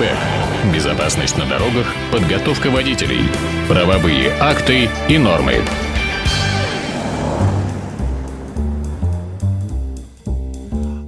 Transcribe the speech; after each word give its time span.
ДТБ. 0.00 0.74
Безопасность 0.74 1.36
на 1.36 1.46
дорогах, 1.46 1.86
подготовка 2.12 2.70
водителей, 2.70 3.20
правовые 3.68 4.32
акты 4.40 4.88
и 5.08 5.18
нормы. 5.18 5.56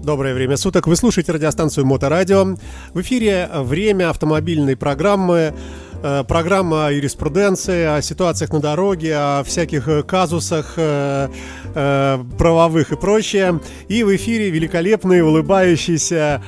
Доброе 0.02 0.34
время 0.34 0.56
суток. 0.56 0.86
Вы 0.86 0.96
слушаете 0.96 1.32
радиостанцию 1.32 1.86
Моторадио. 1.86 2.56
В 2.92 3.00
эфире 3.00 3.48
время 3.54 4.10
автомобильной 4.10 4.76
программы 4.76 5.54
э, 6.02 6.24
программа 6.27 6.88
о 6.88 6.90
юриспруденции, 6.90 7.84
о 7.84 8.02
ситуациях 8.02 8.52
на 8.52 8.61
дороге, 8.61 9.14
о 9.16 9.45
всяких 9.45 9.86
э, 9.88 10.02
казусах 10.02 10.74
э, 10.77 11.29
правовых 12.36 12.93
и 12.93 12.96
прочее. 12.96 13.61
И 13.88 14.02
в 14.02 14.14
эфире 14.16 14.50
великолепный, 14.50 15.22
улыбающийся 15.22 16.43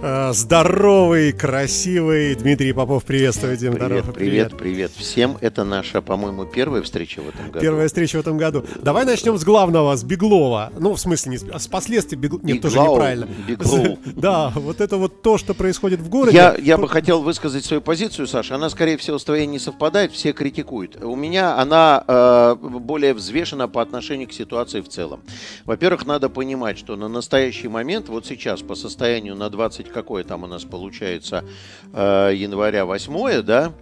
здоровый, 0.00 1.32
красивый 1.32 2.34
Дмитрий 2.36 2.72
Попов. 2.72 3.04
Приветствую, 3.04 3.56
Дим. 3.56 3.72
Привет, 3.72 3.86
здорово, 3.86 4.12
привет, 4.12 4.56
привет, 4.56 4.56
привет 4.56 4.90
всем. 4.92 5.36
Это 5.40 5.64
наша, 5.64 6.00
по-моему, 6.00 6.44
первая 6.44 6.82
встреча 6.82 7.20
в 7.20 7.28
этом 7.28 7.46
году. 7.46 7.60
Первая 7.60 7.88
встреча 7.88 8.16
в 8.16 8.20
этом 8.20 8.38
году. 8.38 8.64
Давай 8.80 9.04
начнем 9.04 9.36
с 9.36 9.44
главного, 9.44 9.96
с 9.96 10.04
Беглова. 10.04 10.72
Ну, 10.78 10.94
в 10.94 11.00
смысле, 11.00 11.32
не 11.32 11.38
с 11.38 11.66
последствий 11.66 12.16
Беглова. 12.16 12.44
Нет, 12.44 12.62
тоже 12.62 12.78
неправильно. 12.78 13.28
Беглоу. 13.46 13.98
Да, 14.18 14.50
вот 14.54 14.80
это 14.80 14.96
вот 14.96 15.22
то, 15.22 15.38
что 15.38 15.54
происходит 15.54 16.00
в 16.00 16.08
городе. 16.08 16.36
Я, 16.36 16.56
я 16.56 16.78
бы 16.78 16.88
хотел 16.88 17.22
высказать 17.22 17.64
свою 17.64 17.80
позицию, 17.80 18.26
Саша. 18.26 18.54
Она, 18.54 18.70
скорее 18.70 18.96
всего, 18.98 19.18
с 19.18 19.24
твоей 19.24 19.46
не 19.46 19.58
совпадает, 19.58 20.12
все 20.12 20.32
критикуют. 20.32 21.02
У 21.02 21.16
меня 21.16 21.56
она 21.56 22.04
э, 22.06 22.54
более 22.54 23.14
взвешена 23.14 23.66
по 23.68 23.82
отношению 23.82 24.28
к 24.28 24.32
ситуации 24.32 24.80
в 24.80 24.88
целом. 24.88 25.20
Во-первых, 25.64 26.06
надо 26.06 26.28
понимать, 26.28 26.78
что 26.78 26.96
на 26.96 27.08
настоящий 27.08 27.68
момент, 27.68 28.08
вот 28.08 28.26
сейчас, 28.26 28.60
по 28.60 28.74
состоянию 28.74 29.34
на 29.34 29.50
20 29.50 29.87
какое 29.90 30.24
там 30.24 30.44
у 30.44 30.46
нас 30.46 30.64
получается 30.64 31.44
э, 31.92 32.32
января 32.34 32.84
8, 32.84 33.42
да, 33.42 33.72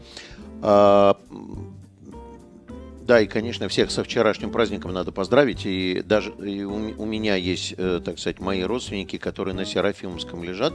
э, 0.62 1.14
да, 3.06 3.20
и, 3.20 3.26
конечно, 3.26 3.68
всех 3.68 3.92
со 3.92 4.02
вчерашним 4.02 4.50
праздником 4.50 4.92
надо 4.92 5.12
поздравить. 5.12 5.64
И 5.64 6.02
даже 6.04 6.30
и 6.44 6.64
у, 6.64 6.74
у 6.74 7.06
меня 7.06 7.36
есть, 7.36 7.74
э, 7.76 8.00
так 8.04 8.18
сказать, 8.18 8.40
мои 8.40 8.62
родственники, 8.62 9.16
которые 9.16 9.54
на 9.54 9.64
Серафимовском 9.64 10.42
лежат 10.42 10.74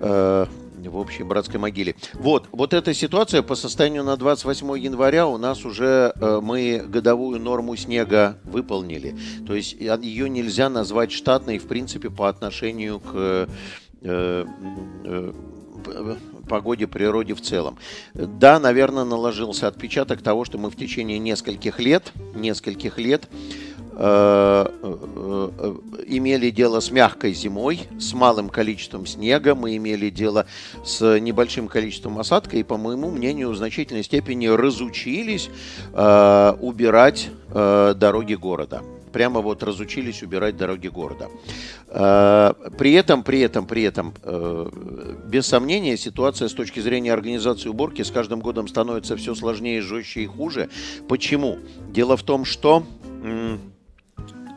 э, 0.00 0.46
в 0.86 0.96
общей 0.96 1.24
братской 1.24 1.60
могиле. 1.60 1.94
Вот, 2.14 2.48
вот 2.52 2.72
эта 2.72 2.94
ситуация 2.94 3.42
по 3.42 3.54
состоянию 3.54 4.02
на 4.02 4.16
28 4.16 4.78
января 4.78 5.26
у 5.26 5.36
нас 5.36 5.66
уже 5.66 6.14
э, 6.16 6.40
мы 6.42 6.82
годовую 6.86 7.38
норму 7.38 7.76
снега 7.76 8.38
выполнили. 8.44 9.14
То 9.46 9.54
есть 9.54 9.74
ее 9.74 10.30
нельзя 10.30 10.70
назвать 10.70 11.12
штатной, 11.12 11.58
в 11.58 11.66
принципе, 11.66 12.08
по 12.08 12.30
отношению 12.30 13.00
к 13.00 13.10
э, 13.12 13.46
погоде, 16.48 16.86
природе 16.86 17.34
в 17.34 17.40
целом. 17.40 17.78
Да, 18.14 18.58
наверное, 18.58 19.04
наложился 19.04 19.68
отпечаток 19.68 20.22
того, 20.22 20.44
что 20.44 20.58
мы 20.58 20.70
в 20.70 20.76
течение 20.76 21.18
нескольких 21.18 21.78
лет, 21.78 22.12
нескольких 22.34 22.98
лет 22.98 23.28
э, 23.92 24.66
э, 24.82 25.74
имели 26.06 26.50
дело 26.50 26.80
с 26.80 26.90
мягкой 26.90 27.34
зимой, 27.34 27.82
с 27.98 28.12
малым 28.14 28.48
количеством 28.48 29.06
снега, 29.06 29.54
мы 29.54 29.76
имели 29.76 30.10
дело 30.10 30.46
с 30.84 31.18
небольшим 31.18 31.68
количеством 31.68 32.18
осадка 32.18 32.56
и, 32.56 32.62
по 32.62 32.76
моему 32.76 33.10
мнению, 33.10 33.50
в 33.50 33.56
значительной 33.56 34.02
степени 34.02 34.46
разучились 34.46 35.50
э, 35.92 36.54
убирать 36.60 37.30
э, 37.50 37.94
дороги 37.96 38.34
города 38.34 38.82
прямо 39.08 39.40
вот 39.40 39.62
разучились 39.62 40.22
убирать 40.22 40.56
дороги 40.56 40.88
города. 40.88 41.28
Э, 41.88 42.52
при 42.78 42.92
этом, 42.92 43.22
при 43.22 43.40
этом, 43.40 43.66
при 43.66 43.82
этом, 43.82 44.14
э, 44.22 44.70
без 45.26 45.46
сомнения, 45.46 45.96
ситуация 45.96 46.48
с 46.48 46.54
точки 46.54 46.80
зрения 46.80 47.12
организации 47.12 47.68
уборки 47.68 48.02
с 48.02 48.10
каждым 48.10 48.40
годом 48.40 48.68
становится 48.68 49.16
все 49.16 49.34
сложнее, 49.34 49.82
жестче 49.82 50.22
и 50.22 50.26
хуже. 50.26 50.68
Почему? 51.08 51.58
Дело 51.90 52.16
в 52.16 52.22
том, 52.22 52.44
что 52.44 52.84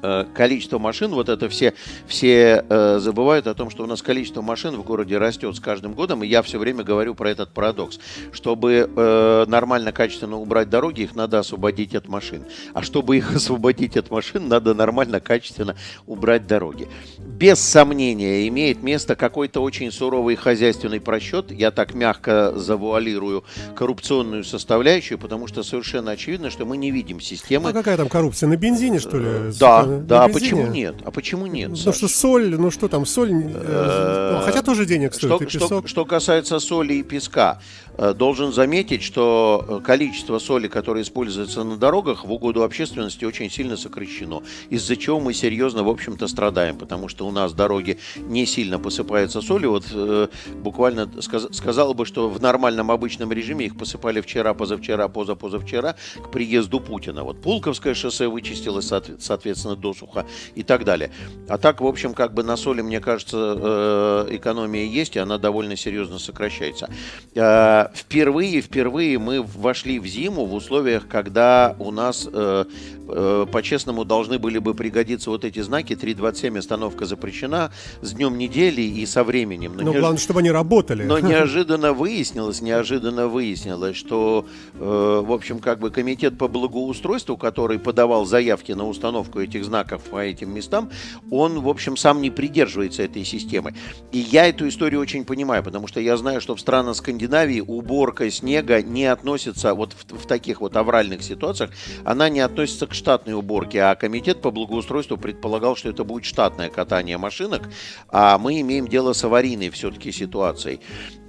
Э, 0.03 0.25
количество 0.33 0.79
машин, 0.79 1.11
вот 1.11 1.29
это 1.29 1.47
все, 1.49 1.73
все 2.07 2.65
э, 2.67 2.99
забывают 2.99 3.47
о 3.47 3.53
том, 3.53 3.69
что 3.69 3.83
у 3.83 3.87
нас 3.87 4.01
количество 4.01 4.41
машин 4.41 4.75
в 4.75 4.83
городе 4.83 5.17
растет 5.17 5.55
с 5.55 5.59
каждым 5.59 5.93
годом, 5.93 6.23
и 6.23 6.27
я 6.27 6.41
все 6.41 6.57
время 6.57 6.83
говорю 6.83 7.13
про 7.13 7.29
этот 7.29 7.53
парадокс. 7.53 7.99
Чтобы 8.31 8.89
э, 8.95 9.45
нормально, 9.47 9.91
качественно 9.91 10.37
убрать 10.39 10.69
дороги, 10.69 11.01
их 11.01 11.15
надо 11.15 11.39
освободить 11.39 11.93
от 11.93 12.07
машин. 12.07 12.45
А 12.73 12.81
чтобы 12.81 13.17
их 13.17 13.31
освободить 13.35 13.95
от 13.95 14.09
машин, 14.09 14.47
надо 14.47 14.73
нормально, 14.73 15.19
качественно 15.19 15.75
убрать 16.07 16.47
дороги. 16.47 16.87
Без 17.19 17.59
сомнения 17.59 18.47
имеет 18.47 18.81
место 18.81 19.15
какой-то 19.15 19.61
очень 19.61 19.91
суровый 19.91 20.35
хозяйственный 20.35 20.99
просчет, 20.99 21.51
я 21.51 21.69
так 21.71 21.93
мягко 21.93 22.53
завуалирую 22.55 23.43
коррупционную 23.75 24.43
составляющую, 24.43 25.19
потому 25.19 25.47
что 25.47 25.61
совершенно 25.61 26.11
очевидно, 26.11 26.49
что 26.49 26.65
мы 26.65 26.77
не 26.77 26.89
видим 26.89 27.19
системы. 27.19 27.69
А 27.69 27.73
какая 27.73 27.97
там 27.97 28.09
коррупция? 28.09 28.49
На 28.49 28.57
бензине, 28.57 28.99
что 28.99 29.17
ли? 29.17 29.25
Э, 29.27 29.51
да, 29.99 30.19
да, 30.19 30.23
а 30.25 30.29
почему 30.29 30.67
нет? 30.67 30.95
А 31.03 31.11
почему 31.11 31.45
нет? 31.45 31.71
Ну 31.85 31.93
что 31.93 32.07
соль, 32.07 32.55
ну 32.55 32.71
что 32.71 32.87
там, 32.87 33.05
соль, 33.05 33.31
э, 33.31 34.37
ну, 34.37 34.45
хотя 34.45 34.61
тоже 34.61 34.85
денег 34.85 35.13
стоит, 35.13 35.49
что, 35.49 35.67
что, 35.67 35.87
что 35.87 36.05
касается 36.05 36.59
соли 36.59 36.95
и 36.95 37.03
песка, 37.03 37.59
Э, 37.90 37.90
должен 38.13 38.51
заметить, 38.51 39.03
что 39.03 39.63
э, 39.67 39.79
количество 39.85 40.39
соли, 40.39 40.67
которое 40.67 41.03
используется 41.03 41.63
на 41.63 41.77
дорогах, 41.77 42.25
в 42.25 42.31
угоду 42.31 42.63
общественности 42.63 43.25
очень 43.25 43.51
сильно 43.51 43.77
сокращено, 43.77 44.41
из-за 44.69 44.97
чего 44.97 45.19
мы 45.19 45.33
серьезно, 45.33 45.83
в 45.83 45.89
общем-то, 45.89 46.27
страдаем, 46.27 46.77
потому 46.77 47.07
что 47.07 47.27
у 47.27 47.31
нас 47.31 47.53
дороги 47.53 47.99
не 48.17 48.47
сильно 48.47 48.79
посыпаются 48.79 49.41
солью. 49.41 49.71
Вот 49.71 49.85
э, 49.93 50.27
буквально 50.55 51.09
сказ, 51.21 51.47
сказал 51.51 51.93
бы, 51.93 52.07
что 52.07 52.27
в 52.27 52.41
нормальном 52.41 52.89
обычном 52.89 53.31
режиме 53.31 53.67
их 53.67 53.77
посыпали 53.77 54.21
вчера, 54.21 54.55
позавчера, 54.55 55.07
позапозавчера 55.07 55.95
к 56.23 56.31
приезду 56.31 56.79
Путина. 56.79 57.23
Вот 57.23 57.41
Пулковское 57.41 57.93
шоссе 57.93 58.27
вычистилось, 58.27 58.91
соответственно, 59.19 59.75
досуха 59.75 60.25
и 60.55 60.63
так 60.63 60.85
далее. 60.85 61.11
А 61.47 61.59
так, 61.59 61.81
в 61.81 61.85
общем, 61.85 62.15
как 62.15 62.33
бы 62.33 62.41
на 62.41 62.57
соли, 62.57 62.81
мне 62.81 62.99
кажется, 62.99 63.55
э, 63.59 64.27
экономия 64.31 64.85
есть, 64.85 65.15
и 65.15 65.19
она 65.19 65.37
довольно 65.37 65.75
серьезно 65.75 66.17
сокращается. 66.17 66.89
Э, 67.35 67.90
впервые, 67.93 68.61
впервые 68.61 69.19
мы 69.19 69.41
вошли 69.41 69.99
в 69.99 70.05
зиму 70.05 70.45
в 70.45 70.53
условиях, 70.53 71.07
когда 71.07 71.75
у 71.79 71.91
нас 71.91 72.27
э, 72.31 72.65
э, 73.07 73.45
по-честному 73.51 74.05
должны 74.05 74.39
были 74.39 74.59
бы 74.59 74.73
пригодиться 74.73 75.29
вот 75.29 75.45
эти 75.45 75.59
знаки 75.59 75.93
3.27 75.93 76.57
остановка 76.57 77.05
запрещена 77.05 77.71
с 78.01 78.13
днем 78.13 78.37
недели 78.37 78.81
и 78.81 79.05
со 79.05 79.23
временем. 79.23 79.73
Но, 79.75 79.83
Но 79.83 79.91
неож... 79.91 79.99
главное, 79.99 80.19
чтобы 80.19 80.39
они 80.39 80.51
работали. 80.51 81.03
Но 81.03 81.19
неожиданно 81.31 81.93
выяснилось, 81.93 82.61
неожиданно 82.61 83.27
выяснилось, 83.27 83.95
что, 83.95 84.45
э, 84.73 85.23
в 85.25 85.31
общем, 85.31 85.59
как 85.59 85.79
бы 85.79 85.91
комитет 85.91 86.37
по 86.37 86.47
благоустройству, 86.47 87.37
который 87.37 87.79
подавал 87.79 88.25
заявки 88.25 88.71
на 88.71 88.87
установку 88.87 89.39
этих 89.39 89.65
знаков 89.65 90.03
по 90.03 90.23
этим 90.23 90.53
местам, 90.53 90.89
он, 91.29 91.59
в 91.59 91.69
общем, 91.69 91.97
сам 91.97 92.21
не 92.21 92.29
придерживается 92.29 93.03
этой 93.03 93.25
системы. 93.25 93.73
И 94.11 94.19
я 94.19 94.47
эту 94.47 94.67
историю 94.67 95.01
очень 95.01 95.25
понимаю, 95.25 95.63
потому 95.63 95.87
что 95.87 95.99
я 95.99 96.17
знаю, 96.17 96.41
что 96.41 96.55
в 96.55 96.59
странах 96.59 96.95
Скандинавии 96.95 97.63
уборка 97.77 98.29
снега 98.29 98.81
не 98.81 99.05
относится 99.05 99.73
вот 99.73 99.93
в, 99.93 100.17
в 100.17 100.27
таких 100.27 100.61
вот 100.61 100.75
авральных 100.75 101.23
ситуациях, 101.23 101.71
она 102.03 102.29
не 102.29 102.39
относится 102.39 102.87
к 102.87 102.93
штатной 102.93 103.33
уборке, 103.33 103.81
а 103.83 103.95
комитет 103.95 104.41
по 104.41 104.51
благоустройству 104.51 105.17
предполагал, 105.17 105.75
что 105.75 105.89
это 105.89 106.03
будет 106.03 106.25
штатное 106.25 106.69
катание 106.69 107.17
машинок, 107.17 107.69
а 108.09 108.37
мы 108.37 108.61
имеем 108.61 108.87
дело 108.87 109.13
с 109.13 109.23
аварийной 109.23 109.69
все-таки 109.69 110.11
ситуацией. 110.11 110.79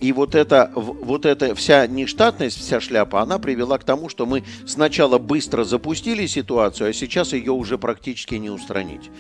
И 0.03 0.13
вот 0.13 0.35
эта, 0.35 0.73
вот 0.75 1.27
эта 1.27 1.55
вся 1.55 1.87
нештатность, 1.87 2.59
вся 2.59 2.81
шляпа, 2.81 3.23
она 3.23 3.39
привела 3.39 3.79
к 3.79 3.85
тому, 3.85 4.09
что 4.09 4.27
мы 4.27 4.43
сначала 4.67 5.19
быстро 5.19 5.63
запустили 5.63 6.27
ситуацию, 6.27 6.91
а 6.91 6.93
сейчас 6.93 7.33
ее 7.33 7.53
уже 7.53 7.79
практически 7.79 8.35
не 8.35 8.51
устранить. 8.51 9.11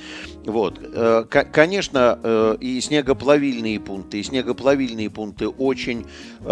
Вот. 0.44 0.80
Э, 0.82 1.24
конечно, 1.28 2.18
э, 2.20 2.56
и 2.60 2.80
снегоплавильные 2.80 3.78
пункты, 3.78 4.18
и 4.18 4.22
снегоплавильные 4.24 5.08
пункты 5.08 5.48
очень 5.48 6.04
э, 6.40 6.44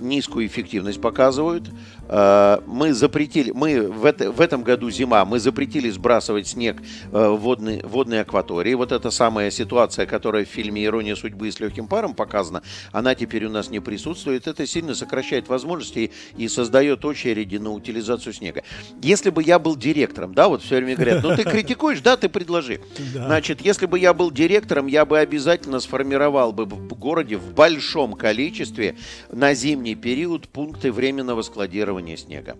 низкую 0.00 0.46
эффективность 0.46 1.00
показывают. 1.00 1.70
Мы 2.08 2.92
запретили, 2.92 3.50
мы 3.50 3.90
в, 3.90 4.04
это, 4.04 4.30
в 4.30 4.40
этом 4.40 4.62
году 4.62 4.90
зима, 4.90 5.24
мы 5.24 5.40
запретили 5.40 5.88
сбрасывать 5.90 6.46
снег 6.48 6.82
в 7.10 7.36
водные, 7.36 7.80
водные 7.84 8.20
акватории. 8.20 8.74
Вот 8.74 8.92
эта 8.92 9.10
самая 9.10 9.50
ситуация, 9.50 10.06
которая 10.06 10.44
в 10.44 10.48
фильме 10.48 10.84
«Ирония 10.84 11.16
судьбы» 11.16 11.50
с 11.50 11.60
легким 11.60 11.88
паром 11.88 12.14
показана, 12.14 12.62
она 12.92 13.14
теперь 13.14 13.46
у 13.46 13.50
нас 13.50 13.70
не 13.70 13.80
присутствует, 13.80 14.46
это 14.46 14.66
сильно 14.66 14.94
сокращает 14.94 15.48
возможности 15.48 16.10
и, 16.36 16.48
создает 16.48 17.04
очереди 17.04 17.56
на 17.56 17.72
утилизацию 17.72 18.32
снега. 18.32 18.62
Если 19.02 19.30
бы 19.30 19.42
я 19.42 19.58
был 19.58 19.74
директором, 19.74 20.34
да, 20.34 20.48
вот 20.48 20.62
все 20.62 20.76
время 20.76 20.96
говорят, 20.96 21.22
ну 21.22 21.34
ты 21.34 21.42
критикуешь, 21.42 22.00
да, 22.00 22.16
ты 22.16 22.28
предложи. 22.28 22.80
Значит, 23.14 23.60
если 23.62 23.86
бы 23.86 23.98
я 23.98 24.12
был 24.12 24.30
директором, 24.30 24.86
я 24.86 25.04
бы 25.04 25.18
обязательно 25.18 25.80
сформировал 25.80 26.52
бы 26.52 26.66
в 26.66 26.94
городе 26.94 27.36
в 27.36 27.54
большом 27.54 28.12
количестве 28.12 28.96
на, 29.32 29.54
зимний 29.64 29.94
период 29.94 30.46
пункты 30.46 30.92
временного 30.92 31.40
складирования 31.40 32.18
снега. 32.18 32.54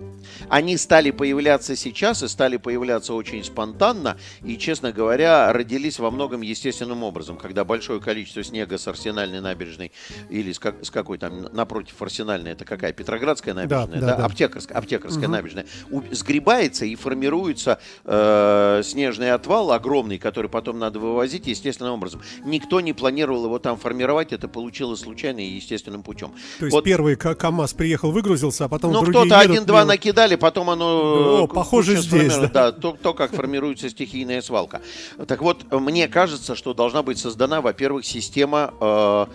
Они 0.48 0.78
стали 0.78 1.10
появляться 1.10 1.76
сейчас 1.76 2.22
и 2.22 2.28
стали 2.28 2.56
появляться 2.56 3.12
очень 3.12 3.44
спонтанно 3.44 4.16
и, 4.42 4.56
честно 4.56 4.90
говоря, 4.90 5.52
родились 5.52 5.98
во 5.98 6.10
многом 6.10 6.40
естественным 6.40 7.02
образом, 7.02 7.36
когда 7.36 7.66
большое 7.66 8.00
количество 8.00 8.42
снега 8.42 8.78
с 8.78 8.88
Арсенальной 8.88 9.42
набережной 9.42 9.92
или 10.30 10.50
с, 10.50 10.58
как, 10.58 10.82
с 10.82 10.90
какой 10.90 11.18
там 11.18 11.42
напротив 11.52 12.00
Арсенальной, 12.00 12.52
это 12.52 12.64
какая, 12.64 12.94
Петроградская 12.94 13.52
набережная, 13.52 14.00
да, 14.00 14.06
да, 14.06 14.16
да? 14.16 14.24
Аптекарская, 14.24 14.78
Аптекарская 14.78 15.24
угу. 15.24 15.32
набережная, 15.32 15.66
у, 15.90 16.00
сгребается 16.10 16.86
и 16.86 16.94
формируется 16.94 17.80
э, 18.06 18.80
снежный 18.82 19.32
отвал 19.32 19.72
огромный, 19.72 20.16
который 20.16 20.48
потом 20.48 20.78
надо 20.78 21.00
вывозить 21.00 21.48
естественным 21.48 21.92
образом. 21.92 22.22
Никто 22.46 22.80
не 22.80 22.94
планировал 22.94 23.44
его 23.44 23.58
там 23.58 23.76
формировать, 23.76 24.32
это 24.32 24.48
получилось 24.48 25.00
случайно 25.00 25.40
и 25.40 25.50
естественным 25.50 26.02
путем. 26.02 26.32
То 26.60 26.64
есть 26.64 26.72
вот. 26.74 26.93
Первый 26.94 27.16
КАМАЗ 27.16 27.74
приехал, 27.74 28.12
выгрузился, 28.12 28.66
а 28.66 28.68
потом 28.68 28.92
ну, 28.92 29.02
кто-то 29.02 29.40
один-два 29.40 29.84
накидали, 29.84 30.36
потом 30.36 30.70
оно... 30.70 31.42
О, 31.42 31.46
похоже 31.48 31.96
здесь, 31.96 32.36
да. 32.36 32.48
да 32.48 32.72
то, 32.72 32.96
то, 33.00 33.14
как 33.14 33.34
формируется 33.34 33.90
стихийная 33.90 34.40
свалка. 34.42 34.80
Так 35.26 35.42
вот, 35.42 35.64
мне 35.72 36.06
кажется, 36.06 36.54
что 36.54 36.72
должна 36.72 37.02
быть 37.02 37.18
создана, 37.18 37.60
во-первых, 37.60 38.04
система 38.04 38.72
э, 38.80 38.84
э, 38.86 39.26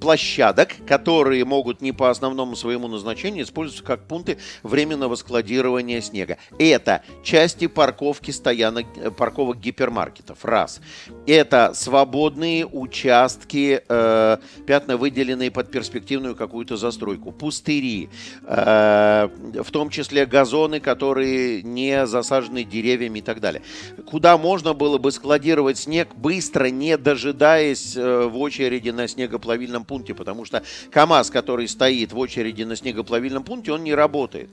площадок, 0.00 0.74
которые 0.86 1.44
могут 1.44 1.80
не 1.80 1.92
по 1.92 2.10
основному 2.10 2.56
своему 2.56 2.88
назначению 2.88 3.44
использоваться 3.44 3.84
как 3.84 4.06
пункты 4.06 4.38
временного 4.62 5.14
складирования 5.14 6.00
снега. 6.00 6.38
Это 6.58 7.02
части 7.22 7.66
парковки 7.66 8.30
стоянок, 8.30 8.86
э, 8.96 9.10
парковок 9.10 9.58
гипермаркетов. 9.60 10.44
Раз. 10.44 10.80
Это 11.26 11.72
свободные 11.74 12.66
участки, 12.66 13.82
э, 13.88 14.38
пятна 14.66 14.96
выделенные 14.96 15.50
под 15.50 15.70
перспективную 15.70 16.34
какую-то 16.34 16.76
застройку. 16.76 17.32
Пустыри. 17.32 18.08
Э, 18.44 19.28
в 19.62 19.70
том 19.70 19.90
числе 19.90 20.26
газоны, 20.26 20.80
которые 20.80 21.62
не 21.62 22.06
засажены 22.06 22.64
деревьями 22.64 23.20
и 23.20 23.22
так 23.22 23.40
далее. 23.40 23.62
Куда 24.06 24.36
можно 24.38 24.72
было 24.74 24.98
бы 24.98 25.12
складировать 25.12 25.78
снег 25.78 26.14
быстро, 26.14 26.66
не 26.66 26.96
дожидаясь 26.96 27.96
э, 27.96 28.26
в 28.26 28.38
очереди 28.38 28.90
на 28.90 29.06
снегоплавильном 29.36 29.84
пункте, 29.84 30.14
потому 30.14 30.44
что 30.44 30.62
КАМАЗ, 30.90 31.30
который 31.30 31.68
стоит 31.68 32.12
в 32.12 32.18
очереди 32.18 32.64
на 32.64 32.76
снегоплавильном 32.76 33.44
пункте, 33.44 33.72
он 33.72 33.84
не 33.84 33.94
работает. 33.94 34.48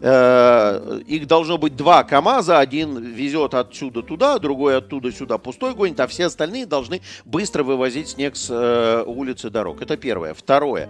Э, 0.00 1.00
их 1.06 1.26
должно 1.26 1.58
быть 1.58 1.76
два 1.76 2.02
КАМАЗа, 2.04 2.58
один 2.58 2.98
везет 2.98 3.54
отсюда 3.54 4.02
туда, 4.02 4.38
другой 4.38 4.78
оттуда 4.78 5.12
сюда 5.12 5.38
пустой 5.38 5.74
гонит, 5.74 6.00
а 6.00 6.06
все 6.06 6.26
остальные 6.26 6.66
должны 6.66 7.00
быстро 7.24 7.62
вывозить 7.62 8.08
снег 8.08 8.36
с 8.36 8.48
э, 8.50 9.04
улицы 9.06 9.50
дорог. 9.50 9.82
Это 9.82 9.96
первое. 9.96 10.34
Второе. 10.34 10.88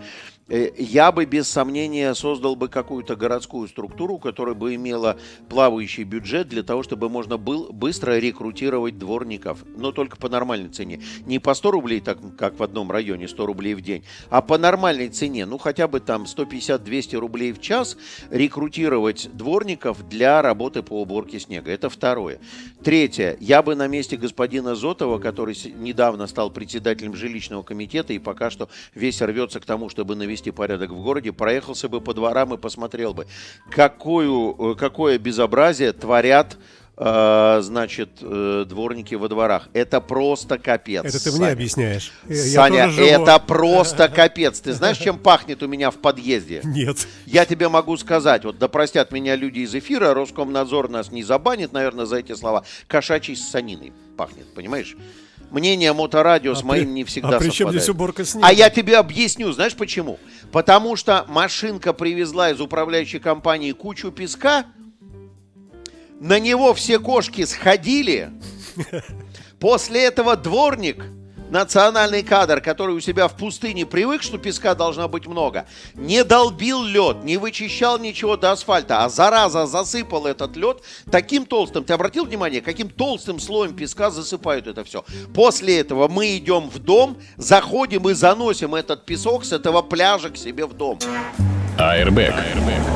Э, 0.49 0.71
я 0.77 1.11
бы 1.11 1.25
без 1.25 1.49
сомнения 1.49 2.15
создал 2.15 2.55
бы 2.55 2.69
какую-то 2.69 3.17
городскую 3.17 3.67
структуру, 3.67 4.19
которая 4.19 4.55
бы 4.55 4.75
имела 4.75 5.17
плавающий 5.49 6.05
бюджет 6.05 6.49
для 6.49 6.63
того, 6.63 6.83
чтобы 6.83 7.09
можно 7.09 7.39
было 7.39 7.73
быстро 7.73 8.19
рекрутировать 8.19 8.99
дворников, 8.99 9.65
но 9.77 9.91
только 9.91 10.17
по 10.17 10.29
нормальной 10.29 10.69
цене. 10.69 11.01
Не 11.25 11.39
по 11.39 11.55
100 11.55 11.71
рублей, 11.71 12.01
так 12.01 12.19
как 12.37 12.59
в 12.59 12.63
одном 12.63 12.91
районе 12.91 13.27
100 13.27 13.47
рублей 13.47 13.75
в 13.75 13.81
день, 13.81 14.05
а 14.29 14.43
по 14.43 14.59
нормальной 14.59 15.09
цене, 15.09 15.47
ну 15.47 15.57
хотя 15.57 15.89
бы 15.89 16.01
там 16.01 16.25
150-200 16.25 17.17
рублей 17.17 17.53
в 17.53 17.61
час 17.61 17.97
рекрутировать 18.31 19.31
дворников 19.33 20.07
для 20.09 20.43
работы 20.43 20.83
по 20.83 21.01
уборке 21.01 21.41
снега. 21.41 21.71
Это 21.71 21.89
второе. 21.89 22.39
Третье. 22.83 23.39
Я 23.41 23.63
бы 23.63 23.75
на 23.75 23.87
месте 23.87 24.19
господина 24.19 24.75
Зотова, 24.75 25.19
который 25.19 25.57
недавно 25.77 26.27
стал 26.27 26.51
председателем 26.51 27.15
жилищного 27.15 27.63
комитета 27.63 28.13
и 28.13 28.19
пока 28.19 28.51
что 28.51 28.69
весь 28.95 29.23
рвется 29.23 29.59
к 29.61 29.65
тому, 29.65 29.89
чтобы 29.89 30.15
навести 30.15 30.34
навести 30.35 30.51
порядок 30.51 30.91
в 30.91 31.01
городе, 31.01 31.33
проехался 31.33 31.89
бы 31.89 32.01
по 32.01 32.13
дворам 32.13 32.55
и 32.55 32.57
посмотрел 32.57 33.15
бы, 33.15 33.27
какую, 33.71 34.73
э, 34.73 34.75
какое 34.75 35.19
безобразие 35.19 35.93
творят 35.93 36.57
э, 36.97 37.61
значит, 37.63 38.11
э, 38.21 38.65
дворники 38.69 39.15
во 39.15 39.29
дворах. 39.29 39.69
Это 39.73 40.01
просто 40.01 40.59
капец. 40.59 41.05
Это 41.05 41.23
ты 41.23 41.31
Саня. 41.31 41.45
мне 41.45 41.53
объясняешь. 41.53 42.13
Саня, 42.29 42.91
это 42.99 43.39
просто 43.39 44.09
капец. 44.09 44.61
Ты 44.61 44.73
знаешь, 44.73 44.99
чем 44.99 45.19
пахнет 45.19 45.63
у 45.63 45.69
меня 45.69 45.91
в 45.91 45.99
подъезде? 45.99 46.61
Нет. 46.65 47.07
Я 47.27 47.45
тебе 47.47 47.69
могу 47.69 47.97
сказать, 47.97 48.45
вот 48.45 48.59
да 48.59 48.67
простят 48.67 49.13
меня 49.13 49.37
люди 49.37 49.61
из 49.61 49.75
эфира, 49.75 50.15
Роскомнадзор 50.15 50.89
нас 50.89 51.13
не 51.13 51.23
забанит, 51.23 51.73
наверное, 51.73 52.07
за 52.07 52.17
эти 52.17 52.35
слова. 52.35 52.65
Кошачий 52.89 53.37
саниной 53.37 53.93
пахнет, 54.17 54.53
понимаешь? 54.55 54.97
Мнение 55.51 55.93
моторадио 55.93 56.53
а 56.53 56.57
с 56.57 56.63
моим 56.63 56.87
при... 56.87 56.93
не 56.93 57.05
всегда 57.05 57.37
а 57.37 57.41
при 57.41 57.51
чем 57.51 57.71
здесь 57.71 57.89
уборка 57.89 58.25
снега? 58.25 58.47
А 58.47 58.53
я 58.53 58.71
тебе 58.71 58.97
объясню, 58.97 59.53
знаешь 59.53 59.75
почему? 59.75 60.19
Потому 60.53 60.97
что 60.97 61.25
машинка 61.29 61.93
привезла 61.93 62.51
из 62.51 62.61
управляющей 62.61 63.19
компании 63.19 63.73
кучу 63.73 64.11
песка, 64.11 64.67
на 66.21 66.39
него 66.39 66.75
все 66.75 66.99
кошки 66.99 67.45
сходили, 67.45 68.31
после 69.59 70.05
этого 70.05 70.37
дворник 70.37 71.05
национальный 71.51 72.23
кадр, 72.23 72.61
который 72.61 72.95
у 72.95 73.01
себя 73.01 73.29
в 73.29 73.37
пустыне 73.37 73.87
привык, 73.87 74.23
что 74.23 74.39
песка 74.39 74.75
должна 74.75 75.09
быть 75.09 75.27
много, 75.27 75.67
не 75.95 76.25
долбил 76.25 76.83
лед, 76.83 77.25
не 77.25 77.37
вычищал 77.37 77.99
ничего 77.99 78.37
до 78.37 78.53
асфальта, 78.53 79.05
а 79.05 79.09
зараза 79.09 79.67
засыпал 79.67 80.27
этот 80.27 80.57
лед 80.57 80.79
таким 81.11 81.47
толстым. 81.47 81.85
Ты 81.85 81.93
обратил 81.93 82.25
внимание, 82.25 82.61
каким 82.61 82.89
толстым 82.89 83.39
слоем 83.39 83.75
песка 83.75 84.11
засыпают 84.11 84.67
это 84.67 84.85
все? 84.85 85.05
После 85.35 85.79
этого 85.79 86.09
мы 86.09 86.37
идем 86.37 86.71
в 86.71 86.79
дом, 86.79 87.17
заходим 87.37 88.09
и 88.09 88.15
заносим 88.15 88.75
этот 88.75 89.05
песок 89.05 89.45
с 89.45 89.53
этого 89.53 89.83
пляжа 89.83 90.31
к 90.31 90.37
себе 90.37 90.67
в 90.67 90.75
дом. 90.75 90.99
Airbag. 91.79 92.33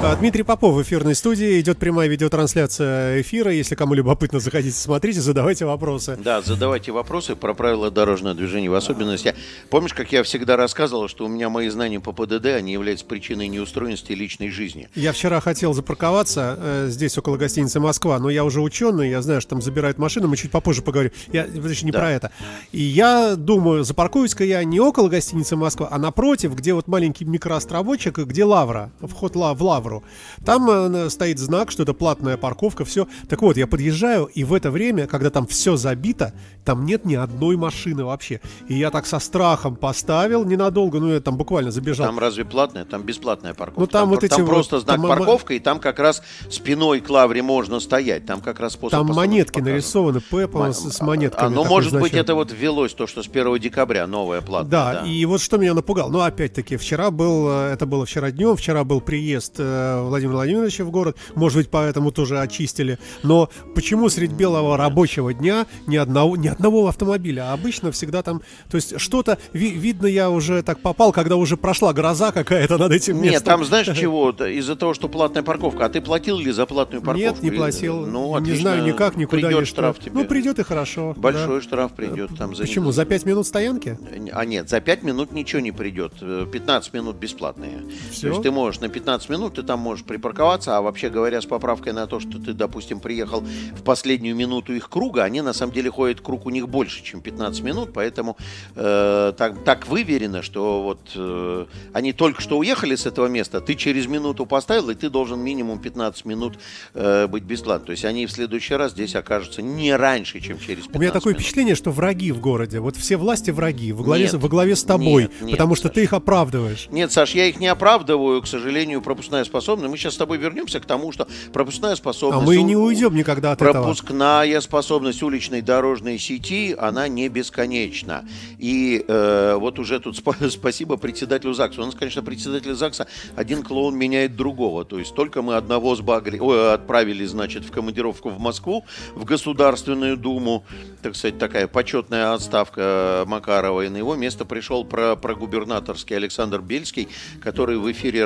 А, 0.05 0.15
Дмитрий 0.15 0.45
Попов 0.45 0.77
в 0.77 0.83
эфирной 0.83 1.17
студии. 1.17 1.61
Идет 1.61 1.79
прямая 1.79 2.07
видеотрансляция 2.09 3.21
эфира. 3.21 3.51
Если 3.51 3.75
кому 3.75 3.95
любопытно, 3.95 4.39
заходите, 4.39 4.77
смотрите, 4.77 5.21
задавайте 5.21 5.65
вопросы. 5.65 6.17
Да, 6.23 6.41
задавайте 6.41 6.93
вопросы 6.93 7.35
про 7.35 7.55
правила 7.55 7.91
дорожного 7.91 8.37
движения 8.37 8.71
в 8.71 8.75
особенности. 8.75 9.35
Помнишь, 9.71 9.95
как 9.95 10.13
я 10.13 10.23
всегда 10.23 10.57
рассказывал, 10.57 11.09
что 11.09 11.25
у 11.25 11.29
меня 11.29 11.49
мои 11.49 11.69
знания 11.69 11.99
по 11.99 12.13
ПДД, 12.13 12.47
они 12.47 12.73
являются 12.73 13.05
причиной 13.05 13.49
неустроенности 13.49 14.13
личной 14.13 14.51
жизни. 14.51 14.89
Я 14.95 15.13
вчера 15.13 15.41
хотел 15.41 15.75
запарковаться 15.75 16.57
э, 16.59 16.87
здесь, 16.89 17.19
около 17.19 17.37
гостиницы 17.37 17.81
«Москва», 17.81 18.21
но 18.21 18.31
я 18.31 18.45
уже 18.45 18.61
ученый, 18.61 19.11
я 19.11 19.21
знаю, 19.23 19.41
что 19.41 19.51
там 19.51 19.63
забирают 19.63 19.99
машину, 19.99 20.29
мы 20.29 20.37
чуть 20.37 20.53
попозже 20.53 20.83
поговорим. 20.83 21.11
Я, 21.33 21.45
подожди, 21.45 21.85
не 21.85 21.91
да. 21.91 21.99
про 21.99 22.13
это. 22.13 22.31
И 22.71 22.81
я 22.81 23.35
думаю, 23.35 23.83
запаркуюсь-ка 23.83 24.45
я 24.45 24.63
не 24.63 24.79
около 24.79 25.09
гостиницы 25.09 25.57
«Москва», 25.57 25.89
а 25.91 25.99
напротив, 25.99 26.55
где 26.55 26.73
вот 26.75 26.87
маленький 26.87 27.25
микроостровочек, 27.25 28.19
где 28.19 28.45
лава 28.45 28.68
Лавра, 28.69 28.91
вход 29.01 29.35
в 29.35 29.63
Лавру. 29.63 30.05
Там 30.45 30.69
э, 30.71 31.11
стоит 31.11 31.39
знак, 31.39 31.71
что 31.71 31.83
это 31.85 31.95
платная 31.95 32.37
парковка, 32.37 32.85
все. 32.85 33.07
Так 33.29 33.43
вот, 33.43 33.57
я 33.57 33.67
подъезжаю, 33.67 34.27
и 34.27 34.45
в 34.45 34.53
это 34.53 34.71
время, 34.71 35.07
когда 35.07 35.31
там 35.31 35.47
все 35.47 35.77
забито, 35.77 36.35
там 36.65 36.85
нет 36.85 37.05
ни 37.07 37.15
одной 37.15 37.57
машины 37.57 38.05
вообще. 38.05 38.41
И 38.69 38.75
я 38.75 38.91
так 38.91 39.07
со 39.07 39.19
страхом 39.19 39.77
поставил 39.77 40.45
ненадолго, 40.45 41.01
ну 41.01 41.13
я 41.13 41.21
там 41.21 41.37
буквально 41.37 41.71
забежал. 41.71 42.07
Там 42.07 42.19
разве 42.19 42.45
платная? 42.45 42.85
Там 42.85 43.03
бесплатная 43.03 43.55
парковка. 43.55 43.81
Ну 43.81 43.87
там, 43.87 44.03
там 44.03 44.11
вот 44.11 44.25
эти 44.25 44.35
там 44.35 44.45
вот, 44.45 44.53
просто 44.53 44.81
знак 44.81 44.97
там, 44.97 45.09
парковка, 45.09 45.55
и 45.55 45.59
там 45.61 45.81
как 45.81 45.99
раз 45.99 46.23
спиной 46.51 47.01
к 47.01 47.09
Лавре 47.09 47.43
можно 47.43 47.81
стоять. 47.81 48.27
Там 48.27 48.41
как 48.41 48.61
раз 48.61 48.75
способ 48.75 48.99
Там 48.99 49.07
монетки 49.17 49.55
показан. 49.55 49.73
нарисованы, 49.73 50.21
П, 50.21 50.37
М- 50.43 50.73
с 50.75 51.01
монетками. 51.01 51.47
А, 51.47 51.51
ну 51.51 51.65
может 51.65 51.91
значит. 51.91 52.13
быть 52.13 52.21
это 52.21 52.35
вот 52.35 52.53
ввелось, 52.53 52.93
то, 52.93 53.07
что 53.07 53.23
с 53.23 53.29
1 53.29 53.59
декабря 53.59 54.07
новая 54.07 54.43
плата. 54.43 54.69
Да, 54.69 54.93
да, 55.01 55.07
и 55.09 55.25
вот 55.25 55.41
что 55.41 55.57
меня 55.57 55.73
напугало. 55.73 56.11
Ну 56.11 56.21
опять-таки, 56.21 56.77
вчера 56.77 57.11
был, 57.11 57.49
э, 57.51 57.73
это 57.73 57.87
было 57.87 58.05
вчера 58.05 58.31
днем, 58.31 58.57
вчера 58.59 58.85
был 58.85 59.01
приезд 59.01 59.55
э, 59.59 60.03
Владимира 60.03 60.37
Владимировича 60.37 60.85
в 60.85 60.91
город, 60.91 61.17
может 61.35 61.59
быть, 61.59 61.71
поэтому 61.71 62.13
тоже 62.13 62.41
очистили. 62.41 62.99
Но 63.23 63.49
почему 63.75 64.09
средь 64.09 64.33
белого 64.33 64.77
рабочего 64.77 65.33
дня 65.33 65.67
ни 65.87 65.97
одного, 65.97 66.37
ни 66.37 66.49
одного 66.49 66.89
автомобиля? 66.89 67.51
А 67.51 67.53
обычно 67.55 67.93
всегда 67.93 68.23
там, 68.23 68.43
то 68.71 68.77
есть 68.77 69.01
что-то, 69.01 69.39
ви, 69.53 69.71
видно, 69.71 70.07
я 70.07 70.31
уже 70.31 70.63
так 70.63 70.81
попал, 70.81 71.13
когда 71.13 71.37
уже 71.37 71.57
прошла 71.57 71.93
гроза 71.93 72.33
какая-то 72.33 72.79
над 72.79 72.93
этим 72.93 73.17
местом. 73.17 73.31
Нет, 73.31 73.45
там 73.45 73.65
знаешь 73.65 73.87
чего? 73.87 74.31
Из-за 74.31 74.77
того, 74.77 74.95
что 74.95 75.09
платная 75.09 75.43
парковка. 75.43 75.87
А 75.87 75.89
ты 75.89 76.01
платил 76.01 76.39
ли 76.39 76.51
за 76.51 76.67
платную 76.67 77.03
парковку? 77.03 77.43
Нет, 77.43 77.43
не 77.43 77.51
платил. 77.51 78.07
Ну, 78.07 78.35
отлично. 78.35 78.53
Не 78.53 78.61
знаю 78.61 78.85
никак, 78.85 79.17
никуда 79.17 79.49
придет 79.49 79.61
не 79.61 79.67
штраф 79.67 79.99
тебе. 79.99 80.13
Ну, 80.15 80.25
придет 80.25 80.59
и 80.59 80.63
хорошо. 80.63 81.15
Большой 81.17 81.57
да. 81.57 81.63
штраф 81.63 81.93
придет. 81.93 82.31
Там 82.37 82.55
за 82.55 82.63
Почему? 82.63 82.93
За 82.93 83.05
5 83.05 83.27
минут 83.27 83.47
стоянки? 83.47 83.99
А 84.33 84.45
нет, 84.45 84.69
за 84.69 84.81
5 84.81 85.03
минут 85.03 85.33
ничего 85.33 85.61
не 85.61 85.73
придет. 85.73 86.13
15 86.21 86.93
минут 86.95 87.17
бесплатные. 87.17 87.83
Все, 88.11 88.35
ты 88.49 88.53
можешь 88.53 88.81
на 88.81 88.89
15 88.89 89.29
минут, 89.29 89.57
ты 89.57 89.63
там 89.63 89.79
можешь 89.79 90.07
припарковаться, 90.07 90.79
а 90.79 90.81
вообще 90.81 91.11
говоря, 91.11 91.43
с 91.43 91.45
поправкой 91.45 91.93
на 91.93 92.07
то, 92.07 92.19
что 92.19 92.39
ты, 92.39 92.55
допустим, 92.55 92.99
приехал 92.99 93.41
в 93.41 93.83
последнюю 93.83 94.35
минуту 94.35 94.73
их 94.73 94.89
круга, 94.89 95.25
они 95.25 95.43
на 95.43 95.53
самом 95.53 95.75
деле 95.75 95.91
ходят 95.91 96.23
круг 96.23 96.47
у 96.47 96.51
них 96.51 96.67
больше, 96.67 97.05
чем 97.05 97.21
15 97.21 97.63
минут, 97.63 97.91
поэтому 97.93 98.39
э, 98.75 99.35
так, 99.37 99.65
так 99.65 99.87
выверено, 99.87 100.41
что 100.41 100.83
вот 100.83 100.99
э, 101.15 101.67
они 101.93 102.15
только 102.15 102.41
что 102.41 102.57
уехали 102.57 102.95
с 102.95 103.05
этого 103.05 103.27
места, 103.27 103.61
ты 103.61 103.75
через 103.75 104.07
минуту 104.07 104.47
поставил, 104.47 104.89
и 104.89 104.95
ты 104.95 105.11
должен 105.11 105.41
минимум 105.41 105.79
15 105.79 106.25
минут 106.25 106.59
э, 106.95 107.27
быть 107.27 107.43
бесплатно. 107.43 107.85
То 107.85 107.93
есть 107.93 108.07
они 108.07 108.25
в 108.25 108.33
следующий 108.33 108.77
раз 108.77 108.93
здесь 108.93 109.15
окажутся 109.15 109.61
не 109.61 109.95
раньше, 109.95 110.41
чем 110.41 110.59
через 110.59 110.87
15 110.87 110.97
У 110.97 110.99
меня 111.01 111.13
такое 111.13 111.35
минут. 111.35 111.43
впечатление, 111.43 111.75
что 111.75 111.91
враги 111.91 112.33
в 112.33 112.41
городе, 112.41 112.81
вот 112.81 112.97
все 112.97 113.19
власти 113.19 113.51
враги, 113.51 113.93
во 113.93 114.03
главе, 114.03 114.23
Нет, 114.23 114.33
во 114.33 114.49
главе 114.49 114.75
с 114.75 114.85
тобой, 114.85 115.25
нет, 115.25 115.33
нет, 115.43 115.51
потому 115.51 115.75
что 115.75 115.89
Саш. 115.89 115.95
ты 115.97 116.03
их 116.05 116.15
оправдываешь. 116.15 116.89
Нет, 116.91 117.13
Саш, 117.13 117.35
я 117.35 117.45
их 117.45 117.61
не 117.61 117.67
оправдываю, 117.67 118.38
к 118.43 118.47
сожалению, 118.47 119.03
пропускная 119.03 119.45
способность. 119.45 119.91
Мы 119.91 119.97
сейчас 119.97 120.15
с 120.15 120.17
тобой 120.17 120.39
вернемся 120.39 120.81
к 120.81 120.85
тому, 120.87 121.13
что 121.13 121.27
пропускная 121.53 121.93
А 121.93 121.97
способность... 121.97 122.47
мы 122.47 122.55
и 122.57 122.59
у- 122.59 122.67
не 122.67 122.77
уйдем 122.77 123.15
никогда 123.15 123.53
от 123.53 123.63
этого. 123.63 123.85
Пропускная 123.85 124.61
способность 124.61 125.23
уличной 125.23 125.61
дорожной 125.63 126.19
сети, 126.19 126.75
она 126.79 127.09
не 127.09 127.29
бесконечна. 127.29 128.25
И 128.59 129.05
э, 129.07 129.57
вот 129.59 129.79
уже 129.79 130.01
тут 130.01 130.19
спа- 130.19 130.49
спасибо 130.51 130.97
председателю 130.97 131.55
ЗАГСа. 131.55 131.83
У 131.83 131.85
нас, 131.87 131.95
конечно, 131.95 132.23
председатель 132.23 132.75
ЗАГСа 132.75 133.07
один 133.37 133.63
клоун 133.63 133.97
меняет 133.97 134.37
другого. 134.37 134.85
То 134.85 134.99
есть 134.99 135.15
только 135.15 135.43
мы 135.43 135.57
одного 135.57 135.95
сбагри... 135.95 136.39
Ой, 136.41 136.75
отправили, 136.75 137.25
значит, 137.25 137.65
в 137.65 137.71
командировку 137.71 138.29
в 138.31 138.39
Москву, 138.39 138.85
в 139.15 139.25
Государственную 139.25 140.17
Думу, 140.17 140.65
так 141.03 141.17
сказать, 141.17 141.39
такая 141.39 141.67
почетная 141.69 142.33
отставка 142.35 143.25
Макарова, 143.27 143.83
и 143.83 143.89
на 143.89 143.97
его 143.97 144.15
место 144.17 144.45
пришел 144.45 144.85
про, 144.85 145.17
про 145.17 145.35
губернаторский 145.35 146.17
Александр 146.17 146.61
Бельский, 146.61 147.09
который 147.43 147.79
в 147.79 147.91
эфире 147.93 148.25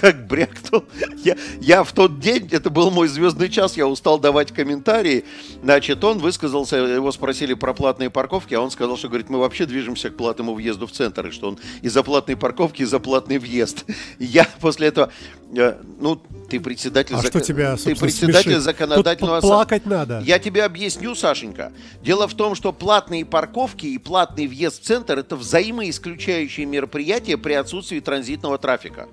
как 0.00 0.26
брякнул. 0.26 0.84
Я, 1.24 1.36
я 1.60 1.84
в 1.84 1.92
тот 1.92 2.20
день, 2.20 2.48
это 2.50 2.70
был 2.70 2.90
мой 2.90 3.08
звездный 3.08 3.48
час, 3.48 3.76
я 3.76 3.86
устал 3.86 4.18
давать 4.18 4.52
комментарии. 4.52 5.24
Значит, 5.62 6.02
он 6.04 6.18
высказался, 6.18 6.76
его 6.76 7.10
спросили 7.12 7.54
про 7.54 7.74
платные 7.74 8.10
парковки, 8.10 8.54
а 8.54 8.60
он 8.60 8.70
сказал, 8.70 8.96
что, 8.96 9.08
говорит, 9.08 9.28
мы 9.28 9.38
вообще 9.38 9.66
движемся 9.66 10.10
к 10.10 10.16
платному 10.16 10.54
въезду 10.54 10.86
в 10.86 10.92
центр, 10.92 11.26
и 11.26 11.30
что 11.30 11.48
он 11.48 11.58
и 11.82 11.88
за 11.88 12.02
платные 12.02 12.36
парковки, 12.36 12.82
и 12.82 12.84
за 12.84 12.98
платный 12.98 13.38
въезд. 13.38 13.84
Я 14.18 14.46
после 14.60 14.88
этого, 14.88 15.12
э, 15.54 15.76
ну, 16.00 16.20
ты 16.48 16.60
председатель... 16.60 17.14
А 17.14 17.18
зак- 17.18 17.28
что 17.28 17.40
тебя, 17.40 17.76
Ты 17.76 17.94
председатель 17.94 18.52
смешит? 18.52 18.62
законодательного... 18.62 19.40
Тут 19.40 19.50
плакать 19.50 19.86
надо. 19.86 20.22
я 20.24 20.38
тебе 20.38 20.64
объясню, 20.64 21.14
Сашенька. 21.14 21.72
Дело 22.02 22.26
в 22.26 22.34
том, 22.34 22.54
что 22.54 22.72
платные 22.72 23.24
парковки 23.24 23.86
и 23.86 23.98
платный 23.98 24.46
въезд 24.46 24.82
в 24.82 24.84
центр– 24.84 25.18
это 25.20 25.36
взаимоисключающие 25.36 26.66
мероприятия 26.66 27.36
при 27.36 27.52
отсутствии 27.54 28.00
транзитного 28.00 28.58
трафика. 28.58 29.08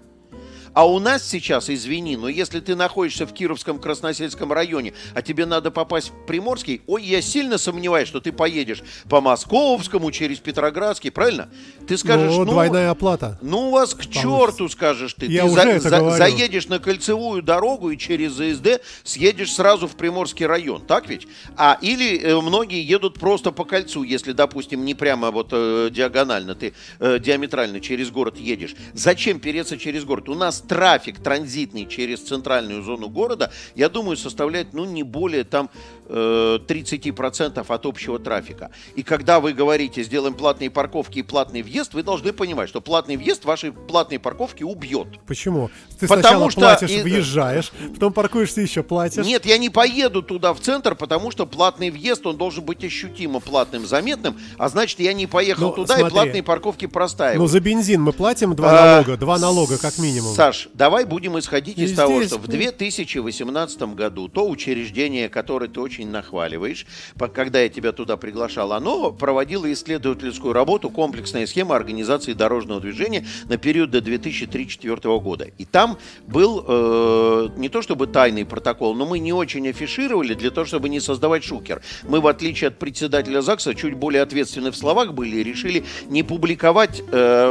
А 0.76 0.86
у 0.86 1.00
нас 1.00 1.28
сейчас, 1.28 1.70
извини, 1.70 2.18
но 2.18 2.28
если 2.28 2.60
ты 2.60 2.76
находишься 2.76 3.26
в 3.26 3.34
Кировском 3.34 3.80
Красносельском 3.80 4.52
районе, 4.52 4.94
а 5.14 5.22
тебе 5.22 5.46
надо 5.46 5.72
попасть 5.72 6.10
в 6.12 6.26
Приморский, 6.28 6.82
ой, 6.86 7.02
я 7.02 7.22
сильно 7.22 7.58
сомневаюсь, 7.58 8.10
что 8.10 8.20
ты 8.20 8.34
поедешь 8.34 8.84
по 9.10 9.22
Московскому 9.22 10.12
через 10.12 10.40
Петроградский, 10.40 11.12
правильно? 11.12 11.48
Ты 11.88 11.98
скажешь, 11.98 12.34
ну, 12.34 12.44
ну, 12.44 12.52
двойная 12.52 12.90
оплата. 12.92 13.40
ну, 13.42 13.70
у 13.70 13.72
вас 13.72 13.94
к 13.96 14.06
черту, 14.06 14.68
скажешь 14.68 15.14
ты. 15.14 15.28
Я 15.28 15.44
ты 15.44 15.48
уже 15.50 15.62
за- 15.62 15.70
это 15.70 15.90
за- 15.90 15.98
говорю. 16.00 16.18
заедешь 16.18 16.68
на 16.68 16.80
кольцевую 16.80 17.42
дорогу 17.42 17.92
и 17.92 17.98
через 17.98 18.34
ЗСД 18.34 18.82
съедешь 19.06 19.54
сразу 19.54 19.88
в 19.88 19.96
Приморский 19.96 20.46
район, 20.46 20.82
так 20.86 21.08
ведь? 21.08 21.26
А 21.56 21.78
или 21.82 22.20
э, 22.20 22.42
многие 22.42 22.84
едут 22.86 23.18
просто 23.18 23.52
по 23.54 23.64
кольцу, 23.64 24.04
если, 24.04 24.34
допустим, 24.34 24.84
не 24.84 24.94
прямо 24.94 25.32
вот 25.32 25.50
э, 25.54 25.90
диагонально, 25.90 26.54
ты 26.54 26.74
э, 27.00 27.18
диаметрально 27.20 27.80
через 27.80 28.12
город 28.12 28.38
едешь. 28.38 28.76
Зачем 28.94 29.40
переться 29.40 29.78
через 29.78 30.04
город? 30.04 30.28
У 30.28 30.36
нас 30.36 30.65
трафик 30.68 31.20
транзитный 31.20 31.86
через 31.86 32.22
центральную 32.22 32.82
зону 32.84 33.10
города, 33.10 33.52
я 33.76 33.90
думаю, 33.90 34.18
составляет, 34.18 34.74
ну, 34.74 34.86
не 34.86 35.04
более 35.04 35.44
там 35.44 35.70
30% 36.10 37.66
от 37.68 37.86
общего 37.86 38.20
трафика. 38.20 38.72
И 38.96 39.04
когда 39.04 39.40
вы 39.40 39.54
говорите, 39.54 40.04
сделаем 40.04 40.34
платные 40.34 40.70
парковки 40.70 41.20
и 41.20 41.24
платный 41.24 41.62
въезд, 41.62 41.94
вы 41.94 42.04
должны 42.04 42.34
понимать, 42.34 42.70
что 42.70 42.82
платный 42.82 43.18
въезд 43.18 43.46
вашей 43.46 43.72
платной 43.72 44.20
парковки 44.20 44.64
убьет. 44.64 45.08
Почему? 45.28 45.70
Ты 46.00 46.08
Потому 46.08 46.22
сначала 46.22 46.52
что 46.52 46.60
платишь, 46.62 46.90
и- 46.92 47.02
въезжаешь, 47.02 47.72
потом 47.94 48.14
паркуешься 48.14 48.62
еще 48.62 48.84
платишь. 48.84 49.26
Нет, 49.26 49.46
я 49.46 49.58
не 49.58 49.70
поеду 49.70 50.22
туда 50.22 50.54
в 50.54 50.60
центр, 50.60 50.96
потому 50.96 51.32
что 51.32 51.46
платный 51.46 51.90
въезд, 51.90 52.26
он 52.26 52.38
должен 52.38 52.64
быть 52.64 52.84
ощутимо 52.84 53.40
платным, 53.40 53.86
заметным, 53.86 54.38
а 54.58 54.70
значит, 54.70 55.00
я 55.00 55.14
не 55.14 55.28
поехал 55.28 55.68
Ну, 55.70 55.74
туда, 55.74 55.96
смотри. 55.96 56.08
и 56.08 56.12
платные 56.12 56.44
парковки 56.44 56.86
простаивают. 56.88 57.40
Ну, 57.42 57.48
за 57.48 57.60
бензин 57.60 58.02
мы 58.02 58.12
платим 58.14 58.56
два 58.56 58.72
А, 58.72 58.86
налога, 58.96 59.18
два 59.18 59.38
налога 59.40 59.78
как 59.78 59.98
минимум. 59.98 60.34
Саш, 60.36 60.70
давай 60.74 61.06
будем 61.06 61.38
исходить 61.40 61.78
И 61.78 61.84
из 61.86 61.96
того, 61.96 62.18
здесь, 62.18 62.30
что 62.30 62.40
в 62.40 62.48
ну. 62.48 62.52
2018 62.52 63.96
году 63.96 64.28
то 64.28 64.48
учреждение, 64.48 65.30
которое 65.30 65.68
ты 65.70 65.80
очень 65.80 65.95
нахваливаешь, 66.04 66.86
по- 67.18 67.28
когда 67.28 67.62
я 67.62 67.70
тебя 67.70 67.92
туда 67.92 68.18
приглашал, 68.18 68.74
оно 68.74 69.12
проводило 69.12 69.72
исследовательскую 69.72 70.52
работу 70.52 70.90
«Комплексная 70.90 71.48
схема 71.48 71.76
организации 71.76 72.34
дорожного 72.34 72.82
движения» 72.82 73.26
на 73.48 73.58
период 73.58 73.92
до 73.92 74.00
2003-2004 74.00 75.20
года. 75.22 75.48
И 75.58 75.66
там 75.66 75.98
был 76.28 76.66
э, 76.68 77.50
не 77.56 77.70
то 77.70 77.82
чтобы 77.82 78.08
тайный 78.08 78.46
протокол, 78.46 78.96
но 78.96 79.06
мы 79.06 79.20
не 79.20 79.32
очень 79.32 79.68
афишировали 79.70 80.34
для 80.34 80.52
того, 80.52 80.66
чтобы 80.66 80.90
не 80.90 81.00
создавать 81.00 81.44
шукер. 81.44 81.82
Мы, 82.04 82.20
в 82.20 82.28
отличие 82.28 82.70
от 82.70 82.80
председателя 82.80 83.42
ЗАГСа, 83.42 83.76
чуть 83.76 83.94
более 83.94 84.24
ответственны 84.24 84.72
в 84.72 84.76
словах 84.76 85.14
были 85.14 85.38
и 85.38 85.44
решили 85.44 85.86
не 86.08 86.24
публиковать 86.24 87.04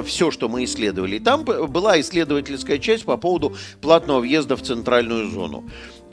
все, 0.05 0.31
что 0.31 0.49
мы 0.49 0.65
исследовали. 0.65 1.17
И 1.17 1.21
там 1.21 1.45
была 1.45 2.01
исследовательская 2.01 2.79
часть 2.79 3.05
по 3.05 3.17
поводу 3.17 3.57
платного 3.81 4.21
въезда 4.21 4.57
в 4.57 4.63
центральную 4.63 5.29
зону. 5.31 5.65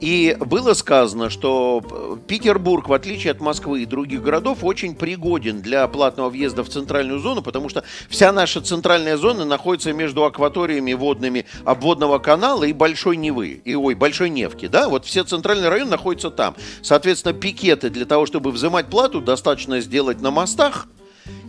И 0.01 0.35
было 0.39 0.73
сказано, 0.73 1.29
что 1.29 1.83
э, 1.89 2.17
Петербург, 2.27 2.89
в 2.89 2.93
отличие 2.93 3.31
от 3.31 3.39
Москвы 3.39 3.83
и 3.83 3.85
других 3.85 4.23
городов, 4.23 4.63
очень 4.63 4.95
пригоден 4.95 5.61
для 5.61 5.87
платного 5.87 6.31
въезда 6.31 6.63
в 6.63 6.69
центральную 6.69 7.19
зону, 7.19 7.43
потому 7.43 7.69
что 7.69 7.83
вся 8.09 8.31
наша 8.31 8.61
центральная 8.61 9.15
зона 9.15 9.45
находится 9.45 9.93
между 9.93 10.25
акваториями 10.25 10.93
водными 10.93 11.45
обводного 11.65 12.17
канала 12.17 12.63
и 12.63 12.73
Большой 12.73 13.15
Невы, 13.15 13.61
и, 13.63 13.75
ой, 13.75 13.93
Большой 13.93 14.31
Невки, 14.31 14.67
да, 14.67 14.89
вот 14.89 15.05
все 15.05 15.23
центральный 15.23 15.69
район 15.69 15.89
находится 15.89 16.31
там. 16.31 16.55
Соответственно, 16.81 17.35
пикеты 17.35 17.91
для 17.91 18.05
того, 18.05 18.25
чтобы 18.25 18.49
взимать 18.49 18.87
плату, 18.87 19.21
достаточно 19.21 19.81
сделать 19.81 20.19
на 20.19 20.31
мостах, 20.31 20.87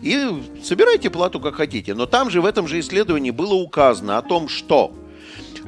и 0.03 0.29
собирайте 0.63 1.09
плату 1.09 1.41
как 1.41 1.55
хотите. 1.55 1.95
Но 1.95 2.05
там 2.05 2.29
же 2.29 2.43
в 2.43 2.45
этом 2.45 2.69
же 2.69 2.79
исследовании 2.81 3.31
было 3.31 3.55
указано 3.55 4.19
о 4.19 4.23
том, 4.23 4.49
что 4.49 4.93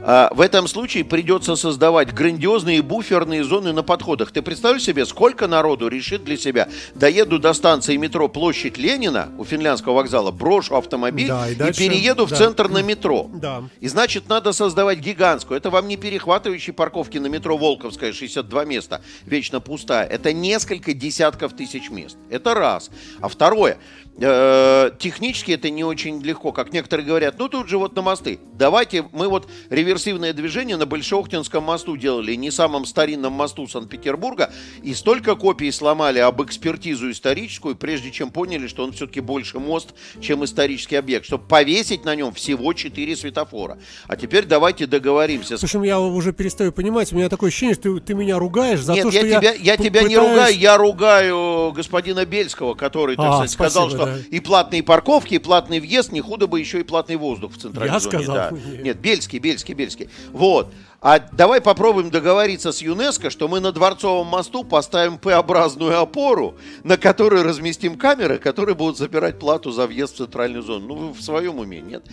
в 0.04 0.40
этом 0.42 0.68
случае 0.68 1.02
придется 1.04 1.56
создавать 1.56 2.12
грандиозные 2.12 2.82
буферные 2.82 3.42
зоны 3.42 3.73
на 3.73 3.82
подходах. 3.82 4.32
Ты 4.32 4.42
представляешь 4.42 4.84
себе, 4.84 5.06
сколько 5.06 5.46
народу 5.46 5.88
решит 5.88 6.25
для 6.25 6.37
себя, 6.37 6.68
доеду 6.94 7.38
до 7.38 7.54
станции 7.54 7.96
метро 7.96 8.28
Площадь 8.28 8.76
Ленина 8.76 9.30
у 9.38 9.44
финляндского 9.44 9.94
вокзала, 9.94 10.30
брошу 10.30 10.76
автомобиль 10.76 11.28
Да, 11.28 11.49
и 11.49 11.52
и, 11.52 11.54
дальше- 11.54 11.80
перееду 11.80 12.26
да. 12.26 12.34
в 12.34 12.38
центр 12.38 12.68
на 12.68 12.82
метро. 12.82 13.30
Да. 13.32 13.62
И 13.80 13.88
значит, 13.88 14.28
надо 14.28 14.52
создавать 14.52 14.99
гигантскую. 14.99 15.56
Это 15.56 15.70
вам 15.70 15.88
не 15.88 15.96
перехватывающие 15.96 16.75
парковки 16.75 17.16
на 17.16 17.28
метро 17.28 17.56
Волковская, 17.56 18.12
62 18.12 18.64
места, 18.66 19.00
вечно 19.25 19.61
пустая. 19.61 20.04
Это 20.06 20.34
несколько 20.34 20.92
десятков 20.92 21.54
тысяч 21.54 21.88
мест. 21.88 22.18
Это 22.28 22.52
раз. 22.54 22.90
А 23.20 23.28
второе, 23.28 23.78
технически 24.18 25.52
это 25.52 25.71
не 25.71 25.85
очень 25.85 26.21
легко. 26.23 26.52
Как 26.52 26.73
некоторые 26.73 27.06
говорят, 27.06 27.37
ну 27.38 27.49
тут 27.49 27.68
же 27.68 27.78
вот 27.78 27.97
на 27.97 28.02
мосты. 28.02 28.38
Давайте, 28.54 29.04
мы 29.12 29.28
вот 29.28 29.49
реверсивное 29.71 30.33
движение 30.33 30.76
на 30.76 30.87
Большеохтинском 30.87 31.64
мосту 31.64 31.97
делали, 31.97 32.35
не 32.35 32.50
самом 32.50 32.85
старинном 32.85 33.33
мосту 33.33 33.66
Санкт-Петербурга, 33.66 34.52
и 34.83 34.94
столько 34.94 35.35
копий 35.35 35.71
сломали 35.73 36.21
об 36.21 36.42
экспертизу 36.42 37.11
историческую, 37.11 37.75
прежде 37.75 38.11
чем 38.12 38.30
поняли, 38.30 38.66
что 38.68 38.85
он 38.85 38.92
все-таки 38.92 39.21
больше 39.21 39.59
мост, 39.59 39.94
чем 40.21 40.44
исторический 40.44 40.97
объект, 40.97 41.26
чтобы 41.26 41.44
повесить 41.49 42.04
на 42.04 42.14
нем 42.14 42.33
всего 42.33 42.73
4 42.73 43.16
светофора. 43.16 43.78
А 44.06 44.16
теперь 44.16 44.44
давайте 44.44 44.87
договоримся. 44.87 45.59
Слушай, 45.59 45.76
ну 45.76 45.85
я 45.85 45.99
уже 46.00 46.33
перестаю 46.33 46.73
понимать, 46.73 47.12
у 47.12 47.16
меня 47.16 47.28
такое 47.28 47.49
ощущение, 47.49 47.75
что 47.75 47.94
ты, 47.94 48.00
ты 48.00 48.14
меня 48.14 48.38
ругаешь 48.38 48.80
за 48.80 48.92
Нет, 48.94 49.02
то, 49.02 49.09
я 49.11 49.21
что 49.21 49.28
тебя, 49.40 49.52
я 49.54 49.76
п- 49.76 49.83
тебя 49.85 50.02
не 50.02 50.09
пытаюсь- 50.14 50.28
ругаю, 50.30 50.59
я 50.59 50.76
ругаю 50.76 51.73
господина 51.73 52.25
Бельского, 52.25 52.75
который, 52.75 53.16
так 53.16 53.25
А, 53.26 53.33
сказать, 53.33 53.50
сказал, 53.50 53.90
спасибо, 53.90 54.03
что 54.04 54.16
да. 54.16 54.37
и 54.37 54.40
платные 54.40 54.82
парковки, 54.82 55.34
и 55.34 55.38
платный 55.38 55.80
въезд, 55.80 56.12
не 56.12 56.20
худо 56.20 56.46
бы 56.46 56.61
еще 56.61 56.80
и 56.80 56.82
платный 56.82 57.16
воздух 57.16 57.52
в 57.52 57.58
центральной 57.58 57.94
Я 57.94 58.00
зоне. 58.00 58.18
сказал? 58.18 58.37
да. 58.37 58.50
Нет. 58.50 58.84
Нет, 58.84 58.99
Бельский, 58.99 59.38
Бельский, 59.38 59.75
Бельский. 59.75 60.08
Вот. 60.32 60.73
А 61.00 61.18
давай 61.18 61.61
попробуем 61.61 62.08
договориться 62.08 62.73
с 62.73 62.80
ЮНЕСКО, 62.80 63.28
что 63.28 63.46
мы 63.46 63.61
на 63.61 63.73
Дворцовом 63.73 64.26
мосту 64.26 64.64
поставим 64.64 65.18
П-образную 65.18 65.99
опору, 66.00 66.56
на 66.82 66.96
которой 66.96 67.42
разместим 67.42 67.99
камеры, 67.99 68.38
которые 68.38 68.75
будут 68.75 68.96
забирать 68.96 69.38
плату 69.38 69.70
за 69.70 69.87
въезд 69.87 70.14
в 70.14 70.16
центральную 70.16 70.62
зону. 70.62 70.87
Ну, 70.87 70.94
вы 70.94 71.12
в 71.12 71.20
своем 71.20 71.58
уме, 71.58 71.82
нет? 71.82 72.06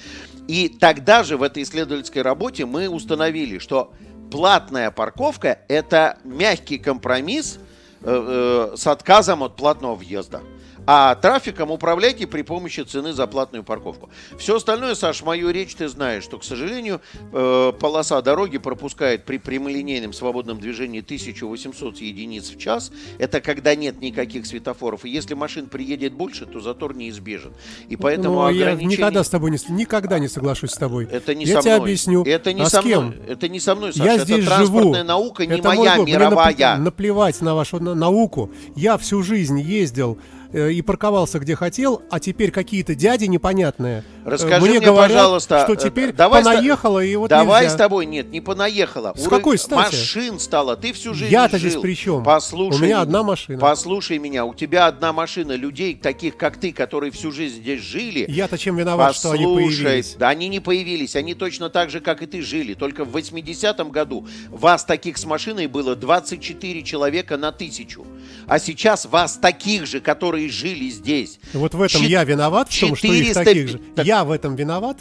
И 0.49 0.67
тогда 0.67 1.23
же 1.23 1.37
в 1.37 1.43
этой 1.43 1.63
исследовательской 1.63 2.21
работе 2.21 2.65
мы 2.65 2.89
установили, 2.89 3.59
что 3.59 3.93
платная 4.29 4.91
парковка– 4.91 5.59
это 5.69 6.17
мягкий 6.25 6.77
компромисс 6.77 7.59
э, 8.01 8.71
э, 8.73 8.75
с 8.75 8.87
отказом 8.87 9.43
от 9.43 9.55
платного 9.55 9.95
въезда. 9.95 10.41
А 10.87 11.15
трафиком 11.15 11.69
управляйте 11.71 12.25
при 12.25 12.41
помощи 12.41 12.81
цены 12.81 13.13
за 13.13 13.27
платную 13.27 13.63
парковку. 13.63 14.09
Все 14.37 14.55
остальное, 14.57 14.95
Саш, 14.95 15.21
мою 15.21 15.49
речь 15.51 15.75
ты 15.75 15.87
знаешь, 15.87 16.23
что, 16.23 16.37
к 16.39 16.43
сожалению, 16.43 17.01
э, 17.31 17.71
полоса 17.79 18.21
дороги 18.21 18.57
пропускает 18.57 19.23
при 19.25 19.37
прямолинейном 19.37 20.11
свободном 20.11 20.59
движении 20.59 21.01
1800 21.01 21.97
единиц 21.97 22.49
в 22.49 22.57
час. 22.57 22.91
Это 23.19 23.41
когда 23.41 23.75
нет 23.75 24.01
никаких 24.01 24.45
светофоров. 24.45 25.05
И 25.05 25.09
если 25.09 25.33
машин 25.35 25.67
приедет 25.67 26.13
больше, 26.13 26.45
то 26.45 26.59
затор 26.59 26.95
неизбежен. 26.95 27.53
И 27.87 27.95
поэтому 27.95 28.35
Ну, 28.41 28.49
я 28.49 28.63
ограничение... 28.71 28.97
никогда 28.97 29.23
с 29.23 29.29
тобой 29.29 29.51
не, 29.51 29.57
никогда 29.69 30.17
не 30.19 30.27
соглашусь 30.27 30.71
с 30.71 30.77
тобой. 30.77 31.05
Это 31.11 31.35
не 31.35 31.45
я 31.45 31.57
со 31.57 31.61
тебе 31.61 31.75
мной. 31.75 31.83
объясню. 31.85 32.23
Это 32.23 32.53
не 32.53 32.61
а 32.63 32.69
со 32.69 32.81
с 32.81 32.83
кем? 32.83 33.05
мной. 33.05 33.17
Это 33.27 33.47
не 33.47 33.59
со 33.59 33.75
мной, 33.75 33.93
Саша. 33.93 34.03
Я 34.05 34.15
это 34.15 34.25
здесь 34.25 34.45
транспортная 34.45 34.93
живу. 35.01 35.07
наука, 35.07 35.45
не 35.45 35.53
Это 35.59 35.67
моя. 35.67 35.95
Мне 36.01 36.13
мировая. 36.13 36.53
напле- 36.55 36.77
наплевать 36.77 37.39
на 37.41 37.53
вашу 37.55 37.79
на- 37.79 37.93
науку. 37.93 38.51
Я 38.75 38.97
всю 38.97 39.21
жизнь 39.21 39.59
ездил 39.59 40.17
и 40.53 40.81
парковался 40.81 41.39
где 41.39 41.55
хотел, 41.55 42.01
а 42.09 42.19
теперь 42.19 42.51
какие-то 42.51 42.95
дяди 42.95 43.25
непонятные 43.25 44.03
э, 44.25 44.29
Расскажи 44.29 44.61
мне, 44.61 44.79
мне, 44.79 44.85
говорят, 44.85 45.11
пожалуйста, 45.11 45.61
что 45.63 45.73
э, 45.73 45.77
теперь 45.77 46.11
давай 46.11 46.43
понаехало 46.43 46.99
и 46.99 47.15
вот 47.15 47.29
Давай 47.29 47.63
нельзя. 47.63 47.75
с 47.75 47.77
тобой, 47.77 48.05
нет, 48.05 48.29
не 48.31 48.41
понаехала. 48.41 49.13
С 49.15 49.27
какой 49.27 49.57
стати? 49.57 49.95
Машин 49.95 50.39
стало, 50.39 50.75
ты 50.75 50.93
всю 50.93 51.13
жизнь 51.13 51.31
Я-то 51.31 51.57
здесь 51.57 51.75
при 51.75 51.95
чем? 51.95 52.23
Послушай. 52.23 52.75
У 52.75 52.79
меня 52.79 53.01
одна 53.01 53.23
машина. 53.23 53.59
Послушай 53.59 54.17
меня, 54.17 54.45
у 54.45 54.53
тебя 54.53 54.87
одна 54.87 55.13
машина. 55.13 55.53
Людей, 55.53 55.95
таких 55.95 56.37
как 56.37 56.57
ты, 56.57 56.73
которые 56.73 57.11
всю 57.11 57.31
жизнь 57.31 57.61
здесь 57.61 57.81
жили. 57.81 58.25
Я-то 58.27 58.57
чем 58.57 58.77
виноват, 58.77 59.15
что 59.15 59.31
они 59.31 59.45
Послушай, 59.45 59.83
появились? 59.83 60.15
да 60.19 60.29
они 60.29 60.47
не 60.47 60.59
появились, 60.59 61.15
они 61.15 61.33
точно 61.33 61.69
так 61.69 61.89
же, 61.89 61.99
как 61.99 62.21
и 62.21 62.25
ты, 62.25 62.41
жили. 62.41 62.73
Только 62.73 63.05
в 63.05 63.15
80-м 63.15 63.89
году 63.89 64.27
вас 64.49 64.83
таких 64.83 65.17
с 65.17 65.25
машиной 65.25 65.67
было 65.67 65.95
24 65.95 66.83
человека 66.83 67.37
на 67.37 67.51
тысячу. 67.51 68.05
А 68.47 68.59
сейчас 68.59 69.05
вас 69.05 69.37
таких 69.37 69.85
же, 69.85 69.99
которые 69.99 70.40
жили 70.49 70.89
здесь. 70.89 71.39
Вот 71.53 71.73
в 71.73 71.81
этом 71.81 72.01
Чет- 72.01 72.09
я 72.09 72.23
виноват, 72.23 72.69
в 72.71 72.79
том, 72.79 72.95
что 72.95 73.07
их 73.07 73.13
400 73.33 73.43
таких 73.43 73.67
же. 73.69 73.77
Так- 73.95 74.05
Я 74.05 74.23
в 74.23 74.31
этом 74.31 74.55
виноват? 74.55 74.97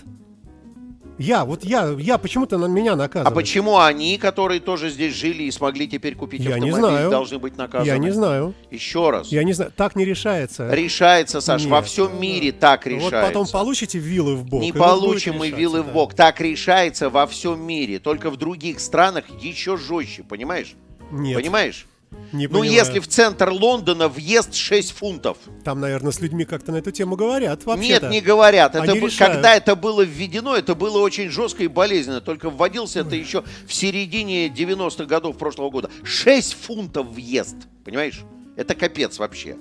Я, 1.18 1.44
вот 1.44 1.64
я, 1.66 1.94
я 1.98 2.16
почему-то 2.16 2.56
на 2.56 2.64
меня 2.64 2.94
А 2.94 2.96
наказывают. 2.96 3.34
почему 3.34 3.76
они, 3.78 4.16
которые 4.16 4.58
тоже 4.58 4.88
здесь 4.88 5.14
жили 5.14 5.42
и 5.42 5.50
смогли 5.50 5.86
теперь 5.86 6.14
купить 6.14 6.40
Я 6.40 6.58
не 6.58 6.70
автомобиль, 6.70 6.78
знаю. 6.96 7.10
должны 7.10 7.38
быть 7.38 7.58
наказаны? 7.58 7.86
Я 7.86 7.98
не 7.98 8.10
знаю. 8.10 8.54
Еще 8.70 9.10
раз. 9.10 9.28
Я 9.28 9.44
не 9.44 9.52
знаю. 9.52 9.70
Так 9.76 9.96
не 9.96 10.06
решается. 10.06 10.72
Решается, 10.72 11.42
Саш, 11.42 11.66
во 11.66 11.76
Нет. 11.80 11.86
всем 11.86 12.18
мире 12.18 12.52
так 12.52 12.86
Вот 12.86 12.90
решается. 12.92 13.20
потом 13.28 13.46
получите 13.48 13.98
вилы 13.98 14.34
в 14.34 14.46
бок. 14.46 14.62
Не 14.62 14.72
вот 14.72 14.78
получим 14.78 15.36
мы 15.36 15.50
вилы 15.50 15.82
в 15.82 15.86
да. 15.88 15.92
бок. 15.92 16.14
Так 16.14 16.40
решается 16.40 17.10
во 17.10 17.26
всем 17.26 17.60
мире. 17.66 17.98
Только 17.98 18.30
в 18.30 18.38
других 18.38 18.80
странах 18.80 19.24
еще 19.42 19.76
жестче, 19.76 20.22
понимаешь? 20.22 20.74
Нет, 21.12 21.36
Понимаешь? 21.36 21.86
Не 22.32 22.46
Ну, 22.46 22.60
понимаю. 22.60 22.72
если 22.72 22.98
в 23.00 23.08
центр 23.08 23.50
Лондона 23.50 24.08
въезд 24.08 24.54
6 24.54 24.92
фунтов. 24.92 25.38
Там, 25.64 25.80
наверное, 25.80 26.12
с 26.12 26.20
людьми 26.20 26.44
как-то 26.44 26.72
на 26.72 26.76
эту 26.76 26.90
тему 26.90 27.16
говорят. 27.16 27.64
Вообще-то. 27.64 28.06
Нет, 28.06 28.12
не 28.12 28.20
говорят. 28.20 28.74
Это 28.74 28.90
Они 28.92 29.00
решают. 29.00 29.34
когда 29.34 29.54
это 29.54 29.76
было 29.76 30.02
введено, 30.02 30.54
это 30.56 30.74
было 30.74 30.98
очень 30.98 31.28
жестко 31.28 31.64
и 31.64 31.68
болезненно. 31.68 32.20
Только 32.20 32.50
вводился 32.50 33.00
это 33.00 33.16
еще 33.16 33.44
в 33.66 33.72
середине 33.72 34.48
90-х 34.48 35.04
годов 35.06 35.36
прошлого 35.38 35.70
года. 35.70 35.90
6 36.04 36.54
фунтов 36.54 37.06
въезд. 37.08 37.56
Понимаешь? 37.84 38.20
Это 38.56 38.74
капец 38.74 39.18
вообще. 39.18 39.56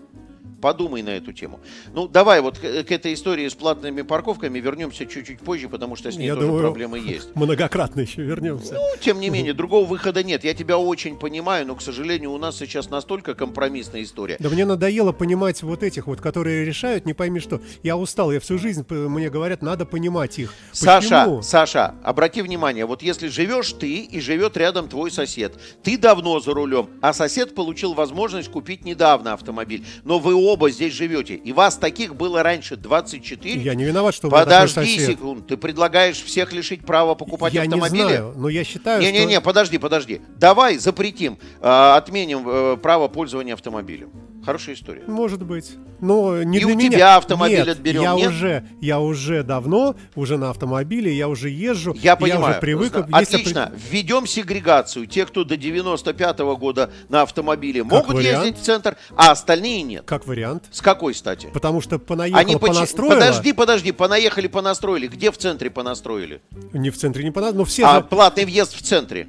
Подумай 0.62 1.02
на 1.02 1.10
эту 1.10 1.34
тему. 1.34 1.60
Ну, 1.94 2.08
давай 2.08 2.42
вот 2.42 2.58
к, 2.58 2.62
к 2.62 2.92
этой 2.92 3.14
истории 3.14 3.48
с 3.48 3.56
платными 3.56 4.02
парковками 4.02 4.60
вернемся 4.60 5.06
чуть-чуть 5.06 5.40
позже, 5.40 5.70
потому 5.70 5.96
что 5.96 6.12
с 6.12 6.16
ней 6.16 6.28
Я 6.28 6.36
тоже 6.36 6.48
думаю, 6.48 6.64
проблемы 6.64 7.00
есть. 7.00 7.36
Многократно 7.36 8.02
еще 8.02 8.22
вернемся. 8.22 8.74
Ну, 8.74 8.82
тем 9.00 9.20
не 9.20 9.30
менее, 9.30 9.54
другого 9.54 9.86
выхода 9.86 10.24
нет. 10.24 10.44
Я 10.44 10.54
тебя 10.54 10.78
очень 10.78 11.18
понимаю, 11.18 11.66
но, 11.68 11.76
к 11.76 11.82
сожалению, 11.82 12.32
у 12.32 12.38
нас 12.38 12.58
сейчас 12.58 12.90
настолько 12.90 13.36
компромиссная 13.36 14.04
история. 14.04 14.38
Да 14.40 14.50
мне 14.50 14.66
надоело 14.66 15.12
понимать 15.12 15.62
вот 15.64 15.84
этих 15.84 16.08
вот, 16.08 16.22
которые 16.22 16.66
решают, 16.66 17.06
не 17.06 17.14
пойми 17.14 17.40
что. 17.40 17.62
Я 17.84 17.98
устал, 17.98 18.32
я 18.32 18.40
всю 18.40 18.58
жизнь, 18.58 18.86
мне 18.90 19.30
говорят, 19.30 19.62
надо 19.62 19.86
понимать 19.86 20.40
их. 20.40 20.54
Саша, 20.72 21.24
Почему? 21.24 21.42
Саша, 21.42 21.96
обрати 22.04 22.42
внимание, 22.42 22.86
вот 22.86 23.02
если 23.02 23.28
живешь 23.28 23.72
ты 23.74 24.00
и 24.02 24.20
живет 24.20 24.58
рядом 24.58 24.90
твой 24.90 25.12
сосед, 25.12 25.54
ты 25.84 25.98
давно 25.98 26.40
за 26.40 26.54
рулем, 26.54 26.90
а 27.02 27.14
сосед 27.14 27.56
получил 27.56 27.94
возможность 27.94 28.50
купить 28.50 28.86
недавно 28.86 29.34
автомобиль, 29.34 29.86
но 30.04 30.20
вы 30.20 30.34
оба 30.54 30.70
здесь 30.70 30.94
живете, 30.94 31.36
и 31.36 31.54
вас 31.54 31.78
таких 31.78 32.16
было 32.16 32.44
раньше 32.44 32.76
24. 32.76 33.62
Я 33.62 33.76
не 33.76 33.84
виноват, 33.86 34.14
что 34.16 34.28
вы 34.30 34.38
Подожди 34.38 35.00
секунду, 35.00 35.44
ты 35.44 35.58
предлагаешь 35.58 36.22
всех 36.22 36.52
лишить 36.54 36.86
права 36.86 37.16
покупать 37.16 37.54
Я 37.54 37.62
не 37.66 37.68
автомобили? 37.68 38.04
знаю, 38.04 38.34
но 38.36 38.50
я 38.50 38.64
считаю, 38.64 39.02
Не-не-не, 39.02 39.36
что... 39.36 39.42
подожди, 39.42 39.78
подожди. 39.78 40.22
Давай 40.38 40.78
запретим, 40.78 41.38
э, 41.62 41.94
отменим 41.96 42.48
э, 42.48 42.78
право 42.78 43.08
пользования 43.08 43.54
автомобилем. 43.54 44.12
Хорошая 44.46 44.76
история. 44.76 45.04
Может 45.08 45.44
быть. 45.44 45.72
Но 46.00 46.42
не 46.44 46.60
И 46.60 46.62
для 46.64 46.74
у 46.74 46.78
меня. 46.78 46.90
тебя 46.92 47.18
автомобиль 47.18 47.58
нет, 47.58 47.68
отберем, 47.68 48.02
Я 48.02 48.14
нет? 48.16 48.28
уже, 48.30 48.66
я 48.80 49.00
уже 49.02 49.44
давно, 49.44 49.96
уже 50.16 50.38
на 50.38 50.50
автомобиле, 50.50 51.14
я 51.14 51.28
уже 51.28 51.50
езжу. 51.50 51.94
Я 51.94 52.16
понимаю. 52.16 52.52
уже 52.52 52.60
привык. 52.62 52.94
Зна- 52.94 53.20
Есть 53.20 53.34
Отлично. 53.34 53.74
Введем 53.92 54.26
сегрегацию. 54.26 55.08
Те, 55.08 55.26
кто 55.26 55.44
до 55.44 55.58
95 55.58 56.40
года 56.56 56.90
на 57.10 57.24
автомобиле, 57.24 57.84
могут 57.84 58.16
вариант. 58.16 58.46
ездить 58.46 58.62
в 58.62 58.64
центр, 58.66 58.96
а 59.16 59.32
остальные 59.32 59.82
нет. 59.82 60.04
Как 60.06 60.26
вариант. 60.26 60.64
С 60.72 60.82
какой 60.82 61.14
стати? 61.14 61.50
Потому 61.54 61.82
что 61.82 62.00
понаехало, 62.00 62.40
Они 62.42 62.56
понастроило. 62.56 63.16
Подожди, 63.16 63.52
подожди, 63.52 63.92
понаехали, 63.92 64.48
понастроили. 64.48 65.08
Где 65.08 65.32
в 65.32 65.38
центре 65.38 65.70
понастроили? 65.70 66.42
Не 66.72 66.92
в 66.92 66.98
центре, 66.98 67.26
не 67.26 67.32
понадобилось. 67.32 67.68
Но 67.68 67.72
все 67.72 67.86
А 67.86 67.96
же, 67.98 68.04
платный 68.06 68.46
въезд 68.46 68.74
в 68.74 68.82
центре. 68.82 69.28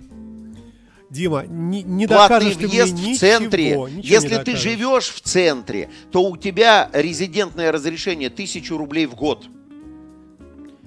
Дима, 1.10 1.44
не, 1.46 1.82
не 1.82 2.06
Платный 2.06 2.38
докажешь 2.38 2.56
ты 2.56 2.68
въезд 2.68 2.92
мне 2.92 3.14
в 3.14 3.18
центре. 3.18 3.70
ничего, 3.70 3.88
ничего 3.88 4.14
Если 4.14 4.36
ты 4.44 4.56
живешь 4.56 5.08
в 5.08 5.20
центре, 5.20 5.90
то 6.12 6.22
у 6.22 6.36
тебя 6.36 6.88
резидентное 6.92 7.72
разрешение 7.72 8.28
1000 8.28 8.78
рублей 8.78 9.06
в 9.06 9.16
год. 9.16 9.46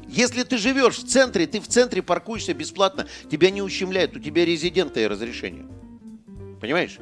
Если 0.07 0.43
ты 0.43 0.57
живешь 0.57 0.97
в 0.97 1.07
центре, 1.07 1.45
ты 1.45 1.59
в 1.59 1.67
центре 1.67 2.01
паркуешься 2.01 2.53
бесплатно, 2.53 3.07
тебя 3.29 3.49
не 3.49 3.61
ущемляют, 3.61 4.15
у 4.15 4.19
тебя 4.19 4.45
резидентное 4.45 5.09
разрешение. 5.09 5.65
Понимаешь? 6.61 6.99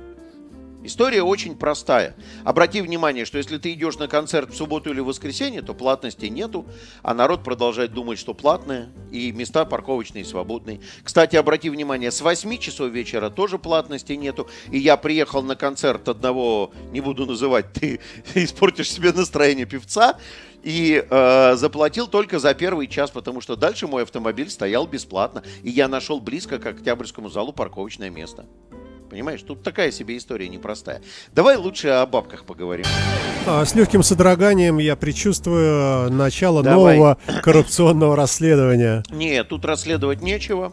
История 0.84 1.22
очень 1.22 1.56
простая. 1.56 2.16
Обрати 2.44 2.82
внимание, 2.82 3.26
что 3.26 3.38
если 3.38 3.58
ты 3.58 3.74
идешь 3.74 3.98
на 4.00 4.08
концерт 4.08 4.52
в 4.52 4.56
субботу 4.56 4.90
или 4.90 5.00
в 5.00 5.06
воскресенье, 5.06 5.62
то 5.62 5.76
платности 5.76 6.26
нету, 6.26 6.66
а 7.04 7.14
народ 7.14 7.44
продолжает 7.44 7.94
думать, 7.94 8.18
что 8.18 8.34
платное, 8.34 8.90
и 9.12 9.32
места 9.32 9.66
парковочные 9.66 10.26
свободные. 10.26 10.82
Кстати, 11.04 11.36
обрати 11.36 11.70
внимание, 11.70 12.12
с 12.12 12.22
8 12.22 12.58
часов 12.58 12.90
вечера 12.92 13.30
тоже 13.30 13.60
платности 13.60 14.14
нету, 14.14 14.50
и 14.72 14.80
я 14.80 14.98
приехал 14.98 15.44
на 15.44 15.56
концерт 15.56 16.10
одного, 16.10 16.72
не 16.92 17.00
буду 17.00 17.28
называть, 17.28 17.72
ты 17.74 18.00
испортишь 18.34 18.92
себе 18.92 19.14
настроение 19.14 19.68
певца, 19.68 20.18
и 20.64 21.06
э, 21.08 21.56
заплатил 21.56 22.08
только 22.08 22.40
за 22.40 22.56
первый 22.56 22.88
час, 22.88 23.12
потому 23.12 23.42
что 23.42 23.56
дальше 23.56 23.88
мой 23.88 24.04
автомобиль 24.04 24.50
стоял 24.50 24.88
бесплатно, 24.88 25.44
и 25.62 25.70
я 25.70 25.88
нашел 25.88 26.20
близко 26.20 26.58
к 26.58 26.66
Октябрьскому 26.66 27.30
залу 27.30 27.54
парковочное 27.54 28.10
место. 28.10 28.46
Понимаешь, 29.12 29.42
тут 29.42 29.62
такая 29.62 29.92
себе 29.92 30.16
история 30.16 30.48
непростая. 30.48 31.02
Давай 31.34 31.58
лучше 31.58 31.90
о 31.90 32.06
бабках 32.06 32.46
поговорим. 32.46 32.86
А, 33.46 33.66
с 33.66 33.76
легким 33.76 34.04
содроганием 34.04 34.78
я 34.78 34.96
предчувствую 34.96 36.08
э, 36.08 36.10
начало 36.10 36.64
Давай. 36.64 36.96
нового 36.96 37.18
коррупционного 37.44 38.16
расследования. 38.16 39.04
Нет, 39.10 39.50
тут 39.50 39.66
расследовать 39.66 40.22
нечего. 40.22 40.72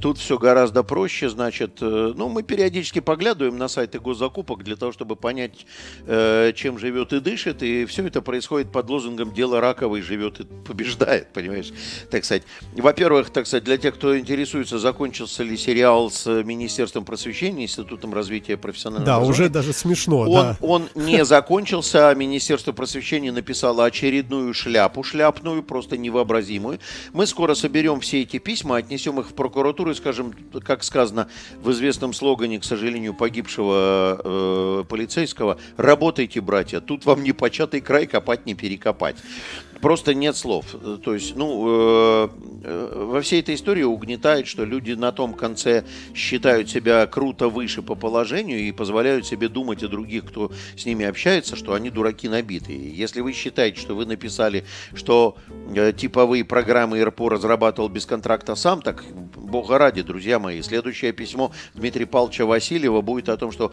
Тут 0.00 0.18
все 0.18 0.38
гораздо 0.38 0.84
проще. 0.84 1.28
Значит, 1.28 1.78
э, 1.80 2.12
ну, 2.14 2.28
мы 2.28 2.44
периодически 2.44 3.00
поглядываем 3.00 3.58
на 3.58 3.66
сайты 3.66 3.98
госзакупок 3.98 4.62
для 4.62 4.76
того, 4.76 4.92
чтобы 4.92 5.16
понять, 5.16 5.66
э, 6.06 6.52
чем 6.54 6.78
живет 6.78 7.12
и 7.12 7.18
дышит. 7.18 7.64
И 7.64 7.84
все 7.86 8.06
это 8.06 8.22
происходит 8.22 8.70
под 8.70 8.90
лозунгом 8.90 9.32
«Дело 9.32 9.60
раковой 9.60 10.02
живет 10.02 10.38
и 10.38 10.44
побеждает», 10.44 11.28
понимаешь? 11.32 11.72
Так 12.12 12.24
сказать. 12.24 12.44
Во-первых, 12.76 13.30
так 13.30 13.48
сказать, 13.48 13.64
для 13.64 13.78
тех, 13.78 13.94
кто 13.94 14.16
интересуется, 14.16 14.78
закончился 14.78 15.42
ли 15.42 15.56
сериал 15.56 16.10
с 16.10 16.26
Министерством 16.44 17.04
просвещения, 17.04 17.64
Институтом 17.78 18.14
развития 18.14 18.56
профессионального 18.56 19.20
Да, 19.20 19.26
уже 19.26 19.48
даже 19.48 19.72
смешно, 19.72 20.20
Он, 20.20 20.28
да. 20.30 20.56
он 20.60 20.88
не 20.94 21.24
закончился. 21.24 22.14
Министерство 22.14 22.72
просвещения 22.72 23.32
написало 23.32 23.84
очередную 23.84 24.54
шляпу, 24.54 25.02
шляпную, 25.02 25.62
просто 25.62 25.96
невообразимую. 25.96 26.78
Мы 27.12 27.26
скоро 27.26 27.54
соберем 27.54 28.00
все 28.00 28.22
эти 28.22 28.38
письма, 28.38 28.76
отнесем 28.76 29.20
их 29.20 29.30
в 29.30 29.34
прокуратуру 29.34 29.92
и 29.92 29.94
скажем, 29.94 30.34
как 30.64 30.84
сказано 30.84 31.28
в 31.62 31.70
известном 31.70 32.12
слогане, 32.12 32.60
к 32.60 32.64
сожалению, 32.64 33.14
погибшего 33.14 34.20
э, 34.22 34.84
полицейского, 34.88 35.58
работайте, 35.76 36.40
братья, 36.40 36.80
тут 36.80 37.06
вам 37.06 37.22
не 37.22 37.32
початый 37.32 37.80
край 37.80 38.06
копать, 38.06 38.46
не 38.46 38.54
перекопать. 38.54 39.16
Просто 39.82 40.14
нет 40.14 40.36
слов. 40.36 40.64
То 41.04 41.12
есть, 41.12 41.34
ну, 41.34 41.64
э, 41.66 42.28
э, 42.62 43.04
во 43.08 43.20
всей 43.20 43.40
этой 43.40 43.56
истории 43.56 43.82
угнетает, 43.82 44.46
что 44.46 44.64
люди 44.64 44.92
на 44.92 45.10
том 45.10 45.34
конце 45.34 45.84
считают 46.14 46.70
себя 46.70 47.04
круто 47.08 47.48
выше 47.62 47.80
по 47.80 47.94
положению 47.94 48.58
и 48.58 48.72
позволяют 48.72 49.24
себе 49.24 49.48
думать 49.48 49.84
о 49.84 49.88
других, 49.88 50.24
кто 50.24 50.50
с 50.76 50.84
ними 50.84 51.06
общается, 51.06 51.54
что 51.54 51.74
они 51.74 51.90
дураки 51.90 52.28
набитые. 52.28 52.90
Если 52.92 53.20
вы 53.20 53.32
считаете, 53.32 53.80
что 53.80 53.94
вы 53.94 54.04
написали, 54.04 54.64
что 54.94 55.36
э, 55.74 55.92
типовые 55.92 56.44
программы 56.44 57.04
РПО 57.04 57.28
разрабатывал 57.28 57.88
без 57.88 58.04
контракта 58.04 58.56
сам, 58.56 58.82
так 58.82 59.04
бога 59.36 59.78
ради, 59.78 60.02
друзья 60.02 60.40
мои, 60.40 60.60
следующее 60.62 61.12
письмо 61.12 61.52
Дмитрия 61.74 62.06
Павловича 62.06 62.46
Васильева 62.46 63.00
будет 63.00 63.28
о 63.28 63.36
том, 63.36 63.52
что 63.52 63.72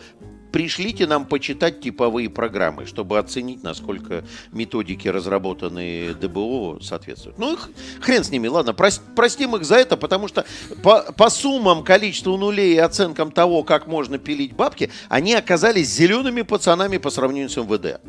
пришлите 0.52 1.08
нам 1.08 1.26
почитать 1.26 1.82
типовые 1.82 2.30
программы, 2.30 2.86
чтобы 2.86 3.20
оценить, 3.20 3.64
насколько 3.64 4.24
методики, 4.52 5.08
разработанные 5.08 6.14
ДБО, 6.14 6.80
соответствуют. 6.82 7.38
Ну, 7.38 7.58
хрен 8.00 8.24
с 8.24 8.32
ними, 8.32 8.48
ладно, 8.48 8.74
простим 8.74 9.56
их 9.56 9.66
за 9.66 9.76
это, 9.76 9.98
потому 9.98 10.28
что 10.28 10.46
по, 10.84 11.12
по 11.14 11.30
суммам, 11.30 11.84
количеству 11.84 12.38
нулей 12.38 12.76
и 12.76 12.78
оценкам 12.78 13.32
того, 13.32 13.64
как 13.64 13.88
можно 13.88 14.18
пилить 14.18 14.54
бабки, 14.54 14.92
они 15.08 15.34
оказались 15.34 15.88
зелеными 15.90 16.42
пацанами 16.42 16.98
по 16.98 17.10
сравнению 17.10 17.50
с 17.50 17.58
МВД. 17.58 18.02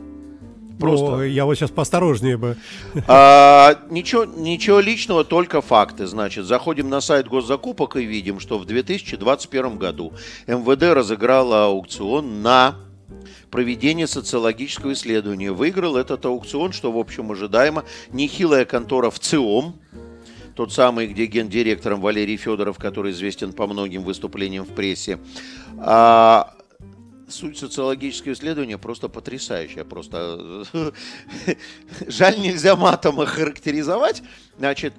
Просто. 0.81 1.17
Ну, 1.17 1.23
я 1.23 1.45
вот 1.45 1.55
сейчас 1.55 1.71
поосторожнее 1.71 2.37
бы. 2.37 2.57
А, 3.07 3.79
ничего, 3.91 4.25
ничего 4.25 4.81
личного, 4.81 5.25
только 5.25 5.61
факты. 5.61 6.07
Значит, 6.07 6.47
заходим 6.47 6.89
на 6.89 7.01
сайт 7.01 7.29
госзакупок 7.29 7.97
и 7.97 8.05
видим, 8.05 8.41
что 8.41 8.59
в 8.59 8.65
2021 8.65 9.79
году 9.79 10.13
МВД 10.47 10.95
разыграло 10.95 11.67
аукцион 11.67 12.43
на 12.43 12.77
проведение 13.51 14.07
социологического 14.07 14.93
исследования. 14.93 15.53
Выиграл 15.53 15.97
этот 15.97 16.25
аукцион, 16.25 16.73
что, 16.73 16.91
в 16.93 16.99
общем, 16.99 17.31
ожидаемо, 17.31 17.85
нехилая 18.13 18.65
контора 18.65 19.11
в 19.11 19.19
ЦИОМ, 19.19 19.75
тот 20.55 20.73
самый, 20.73 21.07
где 21.07 21.27
гендиректором 21.27 22.01
Валерий 22.01 22.37
Федоров, 22.37 22.79
который 22.79 23.13
известен 23.13 23.53
по 23.53 23.67
многим 23.67 24.03
выступлениям 24.03 24.65
в 24.65 24.75
прессе. 24.75 25.19
А, 25.79 26.55
суть 27.31 27.59
социологического 27.59 28.33
исследования 28.33 28.79
просто 28.79 29.09
потрясающая. 29.09 29.85
Просто 29.85 30.65
жаль, 32.07 32.41
нельзя 32.41 32.77
матом 32.77 33.21
охарактеризовать. 33.21 34.23
Значит, 34.59 34.95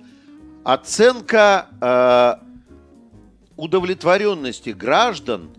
оценка 0.63 1.67
э, 1.81 2.51
удовлетворенности 3.57 4.71
граждан 4.71 5.51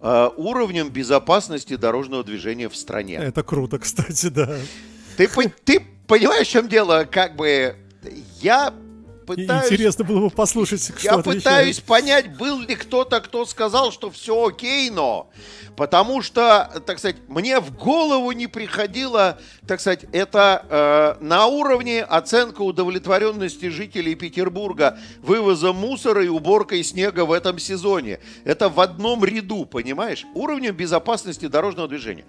э, 0.00 0.30
уровнем 0.36 0.90
безопасности 0.90 1.76
дорожного 1.76 2.24
движения 2.24 2.68
в 2.68 2.76
стране. 2.76 3.16
Это 3.16 3.42
круто, 3.42 3.78
кстати, 3.80 4.26
да. 4.26 4.56
Ты, 5.16 5.28
ты 5.64 5.86
понимаешь, 6.06 6.46
в 6.46 6.50
чем 6.50 6.68
дело? 6.68 7.06
Как 7.10 7.36
бы 7.36 7.76
я 8.40 8.74
пытаюсь... 9.26 9.66
Интересно 9.66 10.04
было 10.04 10.20
бы 10.20 10.30
послушать, 10.30 10.82
что 10.82 10.94
Я 11.02 11.14
отвечает. 11.14 11.42
пытаюсь 11.44 11.80
понять, 11.80 12.36
был 12.36 12.60
ли 12.60 12.74
кто-то, 12.74 13.20
кто 13.20 13.44
сказал, 13.44 13.92
что 13.92 14.10
все 14.10 14.46
окей, 14.46 14.90
но... 14.90 15.28
Потому 15.76 16.22
что, 16.22 16.70
так 16.86 16.98
сказать, 16.98 17.16
мне 17.28 17.60
в 17.60 17.76
голову 17.76 18.32
не 18.32 18.46
приходило, 18.46 19.38
так 19.66 19.80
сказать, 19.80 20.06
это 20.12 20.64
э, 21.20 21.22
на 21.22 21.46
уровне 21.46 22.02
оценка 22.02 22.62
удовлетворенности 22.62 23.68
жителей 23.68 24.14
Петербурга 24.14 24.98
вывозом 25.20 25.76
мусора 25.76 26.24
и 26.24 26.28
уборкой 26.28 26.82
снега 26.82 27.26
в 27.26 27.32
этом 27.32 27.58
сезоне. 27.58 28.20
Это 28.44 28.70
в 28.70 28.80
одном 28.80 29.22
ряду, 29.22 29.66
понимаешь? 29.66 30.24
Уровнем 30.34 30.74
безопасности 30.74 31.46
дорожного 31.46 31.88
движения. 31.88 32.24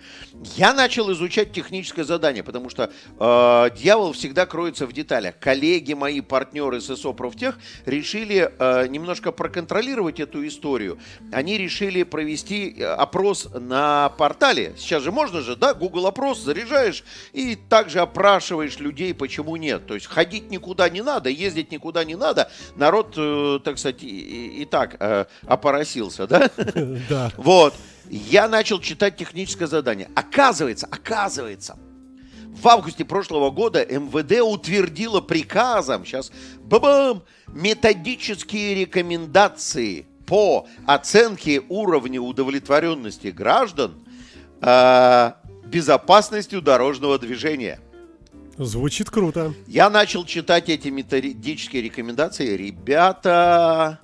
Я 0.57 0.73
начал 0.73 1.09
изучать 1.13 1.53
техническое 1.53 2.03
задание, 2.03 2.43
потому 2.43 2.69
что 2.69 2.91
э, 3.17 3.69
дьявол 3.77 4.11
всегда 4.11 4.45
кроется 4.45 4.85
в 4.85 4.91
деталях. 4.91 5.35
Коллеги 5.39 5.93
мои, 5.93 6.19
партнеры 6.19 6.81
ССО 6.87 7.13
Профтех 7.13 7.57
решили 7.85 8.51
э, 8.57 8.87
немножко 8.87 9.31
проконтролировать 9.31 10.19
эту 10.19 10.45
историю. 10.47 10.99
Они 11.31 11.57
решили 11.57 12.03
провести 12.03 12.75
э, 12.77 12.85
опрос 12.85 13.47
на 13.53 14.09
портале. 14.09 14.73
Сейчас 14.77 15.03
же 15.03 15.11
можно 15.11 15.41
же, 15.41 15.55
да, 15.55 15.73
Google 15.73 16.07
опрос 16.07 16.39
заряжаешь 16.39 17.03
и 17.33 17.55
также 17.55 17.99
опрашиваешь 17.99 18.79
людей, 18.79 19.13
почему 19.13 19.55
нет. 19.55 19.85
То 19.87 19.95
есть 19.95 20.07
ходить 20.07 20.49
никуда 20.49 20.89
не 20.89 21.01
надо, 21.01 21.29
ездить 21.29 21.71
никуда 21.71 22.03
не 22.03 22.15
надо. 22.15 22.51
Народ, 22.75 23.13
э, 23.17 23.59
так 23.63 23.77
сказать, 23.77 24.03
и, 24.03 24.61
и 24.61 24.65
так 24.65 24.95
э, 24.99 25.25
опоросился, 25.45 26.27
да? 26.27 26.49
Да. 27.09 27.31
Вот. 27.37 27.73
Я 28.09 28.47
начал 28.47 28.79
читать 28.79 29.17
техническое 29.17 29.67
задание. 29.67 30.09
Оказывается, 30.15 30.87
оказывается, 30.89 31.77
в 32.61 32.67
августе 32.67 33.05
прошлого 33.05 33.51
года 33.51 33.85
МВД 33.85 34.41
утвердило 34.41 35.21
приказом, 35.21 36.05
сейчас, 36.05 36.31
бабам, 36.61 37.23
методические 37.47 38.75
рекомендации 38.75 40.05
по 40.25 40.67
оценке 40.85 41.61
уровня 41.69 42.21
удовлетворенности 42.21 43.27
граждан 43.27 43.95
э, 44.61 45.31
безопасностью 45.65 46.61
дорожного 46.61 47.17
движения. 47.19 47.79
Звучит 48.57 49.11
круто. 49.11 49.53
Я 49.67 49.89
начал 49.89 50.25
читать 50.25 50.67
эти 50.69 50.87
методические 50.87 51.83
рекомендации. 51.83 52.57
Ребята, 52.57 53.99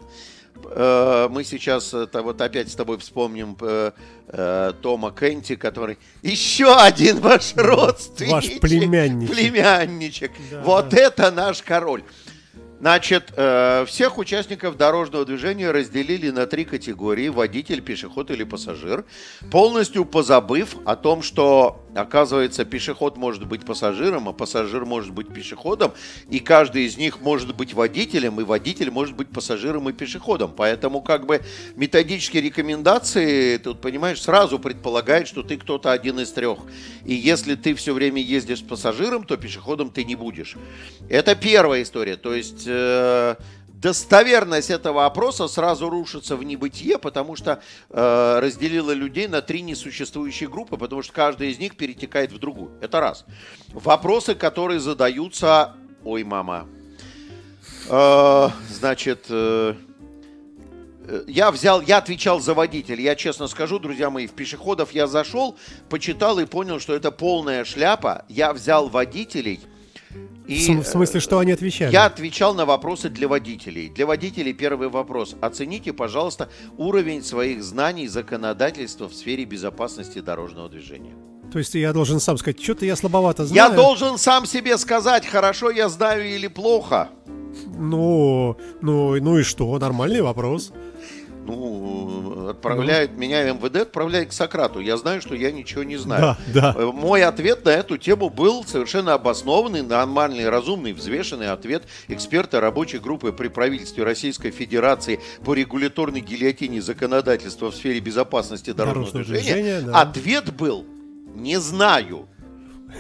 мы 0.65 1.43
сейчас 1.43 1.93
это 1.93 2.21
вот 2.21 2.41
опять 2.41 2.71
с 2.71 2.75
тобой 2.75 2.97
вспомним 2.97 3.57
э, 3.61 3.91
э, 4.27 4.73
Тома 4.81 5.11
Кенти, 5.11 5.55
который 5.55 5.97
еще 6.21 6.75
один 6.75 7.19
ваш 7.19 7.53
родственник. 7.55 8.31
Ваш 8.31 8.59
племянничек. 8.59 9.35
Племянничек. 9.35 10.31
Да, 10.51 10.61
вот 10.63 10.89
да. 10.89 10.97
это 10.97 11.31
наш 11.31 11.61
король. 11.61 12.03
Значит, 12.83 13.31
э, 13.37 13.85
всех 13.87 14.17
участников 14.17 14.75
дорожного 14.75 15.23
движения 15.23 15.71
разделили 15.71 16.31
на 16.31 16.45
три 16.47 16.65
категории– 16.65 17.29
водитель, 17.29 17.81
пешеход 17.81 18.29
или 18.29 18.43
пассажир, 18.43 19.05
полностью 19.49 20.03
позабыв 20.03 20.75
о 20.83 20.97
том, 20.97 21.21
что, 21.21 21.81
оказывается, 21.95 22.65
пешеход 22.65 23.15
может 23.15 23.47
быть 23.47 23.65
пассажиром, 23.65 24.27
а 24.27 24.33
пассажир 24.33 24.83
может 24.83 25.13
быть 25.13 25.33
пешеходом, 25.33 25.93
и 26.29 26.39
каждый 26.39 26.83
из 26.83 26.97
них 26.97 27.21
может 27.21 27.55
быть 27.55 27.73
водителем, 27.73 28.41
и 28.41 28.43
водитель 28.43 28.91
может 28.91 29.15
быть 29.15 29.29
пассажиром 29.29 29.87
и 29.87 29.93
пешеходом. 29.93 30.51
Поэтому 30.53 31.01
как 31.01 31.25
бы 31.25 31.41
методические 31.77 32.43
рекомендации, 32.43 33.59
тут, 33.59 33.79
понимаешь, 33.79 34.21
сразу 34.21 34.59
предполагают, 34.59 35.29
что 35.29 35.41
ты 35.41 35.55
кто-то 35.55 35.93
один 35.93 36.19
из 36.19 36.33
трех. 36.33 36.59
И 37.05 37.13
если 37.13 37.55
ты 37.55 37.75
все 37.75 37.93
время 37.93 38.21
ездишь 38.21 38.59
с 38.59 38.61
пассажиром, 38.61 39.23
то 39.23 39.37
пешеходом 39.37 39.89
ты 39.89 40.03
не 40.03 40.15
будешь. 40.15 40.57
Это 41.07 41.33
первая 41.33 41.83
история. 41.83 42.17
То 42.17 42.33
есть 42.33 42.67
э, 42.73 43.35
достоверность 43.83 44.69
этого 44.69 45.05
опроса 45.05 45.47
сразу 45.47 45.89
рушится 45.89 46.37
в 46.37 46.43
небытие, 46.43 46.97
потому 46.97 47.35
что 47.35 47.61
э, 47.89 48.39
разделила 48.41 48.91
людей 48.91 49.27
на 49.27 49.41
три 49.41 49.61
несуществующие 49.61 50.49
группы, 50.49 50.77
потому 50.77 51.03
что 51.03 51.11
каждая 51.11 51.49
из 51.49 51.59
них 51.59 51.75
перетекает 51.75 52.31
в 52.31 52.39
другую. 52.39 52.71
Это 52.81 53.01
раз. 53.01 53.25
Вопросы, 53.73 54.35
которые 54.35 54.79
задаются... 54.79 55.73
Ой, 56.05 56.23
мама. 56.23 56.65
Э, 57.89 58.49
значит... 58.69 59.25
Э, 59.29 59.75
я 61.27 61.51
взял, 61.51 61.81
я 61.81 61.97
отвечал 61.97 62.39
за 62.39 62.53
водителя. 62.53 63.01
Я 63.01 63.15
честно 63.15 63.47
скажу, 63.47 63.77
друзья 63.77 64.09
мои, 64.09 64.25
в 64.25 64.31
пешеходов 64.31 64.93
я 64.93 65.05
зашел, 65.05 65.57
почитал 65.89 66.39
и 66.39 66.45
понял, 66.45 66.79
что 66.79 66.95
это 66.95 67.11
полная 67.11 67.65
шляпа. 67.65 68.23
Я 68.29 68.53
взял 68.53 68.87
водителей– 68.87 69.59
и, 70.47 70.75
в 70.75 70.85
смысле, 70.85 71.19
что 71.19 71.39
они 71.39 71.51
отвечали? 71.51 71.91
Я 71.91 72.05
отвечал 72.05 72.53
на 72.53 72.65
вопросы 72.65 73.09
для 73.09 73.27
водителей. 73.27 73.89
Для 73.89 74.05
водителей 74.05 74.53
первый 74.53 74.89
вопрос. 74.89 75.35
Оцените, 75.41 75.93
пожалуйста, 75.93 76.49
уровень 76.77 77.23
своих 77.23 77.63
знаний 77.63 78.07
законодательства 78.07 79.07
в 79.07 79.13
сфере 79.13 79.45
безопасности 79.45 80.19
дорожного 80.19 80.69
движения. 80.69 81.15
То 81.51 81.59
есть 81.59 81.75
я 81.75 81.93
должен 81.93 82.19
сам 82.19 82.37
сказать, 82.37 82.61
что-то 82.61 82.85
я 82.85 82.95
слабовато 82.95 83.45
знаю. 83.45 83.69
Я 83.69 83.75
должен 83.75 84.17
сам 84.17 84.45
себе 84.45 84.77
сказать, 84.77 85.25
хорошо 85.25 85.69
я 85.69 85.87
знаю 85.87 86.27
или 86.27 86.47
плохо. 86.47 87.09
Ну, 87.77 88.57
ну, 88.81 89.15
ну 89.21 89.37
и 89.37 89.43
что? 89.43 89.77
Нормальный 89.77 90.21
вопрос 90.21 90.73
ну, 91.45 92.49
отправляет 92.49 93.11
ну. 93.13 93.19
меня 93.19 93.51
МВД, 93.51 93.77
отправляет 93.77 94.29
к 94.29 94.33
Сократу. 94.33 94.79
Я 94.79 94.97
знаю, 94.97 95.21
что 95.21 95.35
я 95.35 95.51
ничего 95.51 95.83
не 95.83 95.97
знаю. 95.97 96.37
Да, 96.47 96.73
да. 96.73 96.75
Э, 96.77 96.91
мой 96.93 97.23
ответ 97.23 97.65
на 97.65 97.69
эту 97.69 97.97
тему 97.97 98.29
был 98.29 98.63
совершенно 98.63 99.13
обоснованный, 99.13 99.81
нормальный, 99.81 100.49
разумный, 100.49 100.93
взвешенный 100.93 101.49
ответ 101.49 101.83
эксперта 102.07 102.61
рабочей 102.61 102.99
группы 102.99 103.31
при 103.31 103.49
правительстве 103.49 104.03
Российской 104.03 104.51
Федерации 104.51 105.19
по 105.43 105.53
регуляторной 105.53 106.21
гильотине 106.21 106.81
законодательства 106.81 107.71
в 107.71 107.75
сфере 107.75 107.99
безопасности 107.99 108.71
дорожного, 108.71 109.11
дорожного 109.11 109.25
движения. 109.25 109.53
движения 109.53 109.81
да. 109.81 110.01
Ответ 110.01 110.53
был 110.53 110.85
«не 111.35 111.59
знаю». 111.59 112.27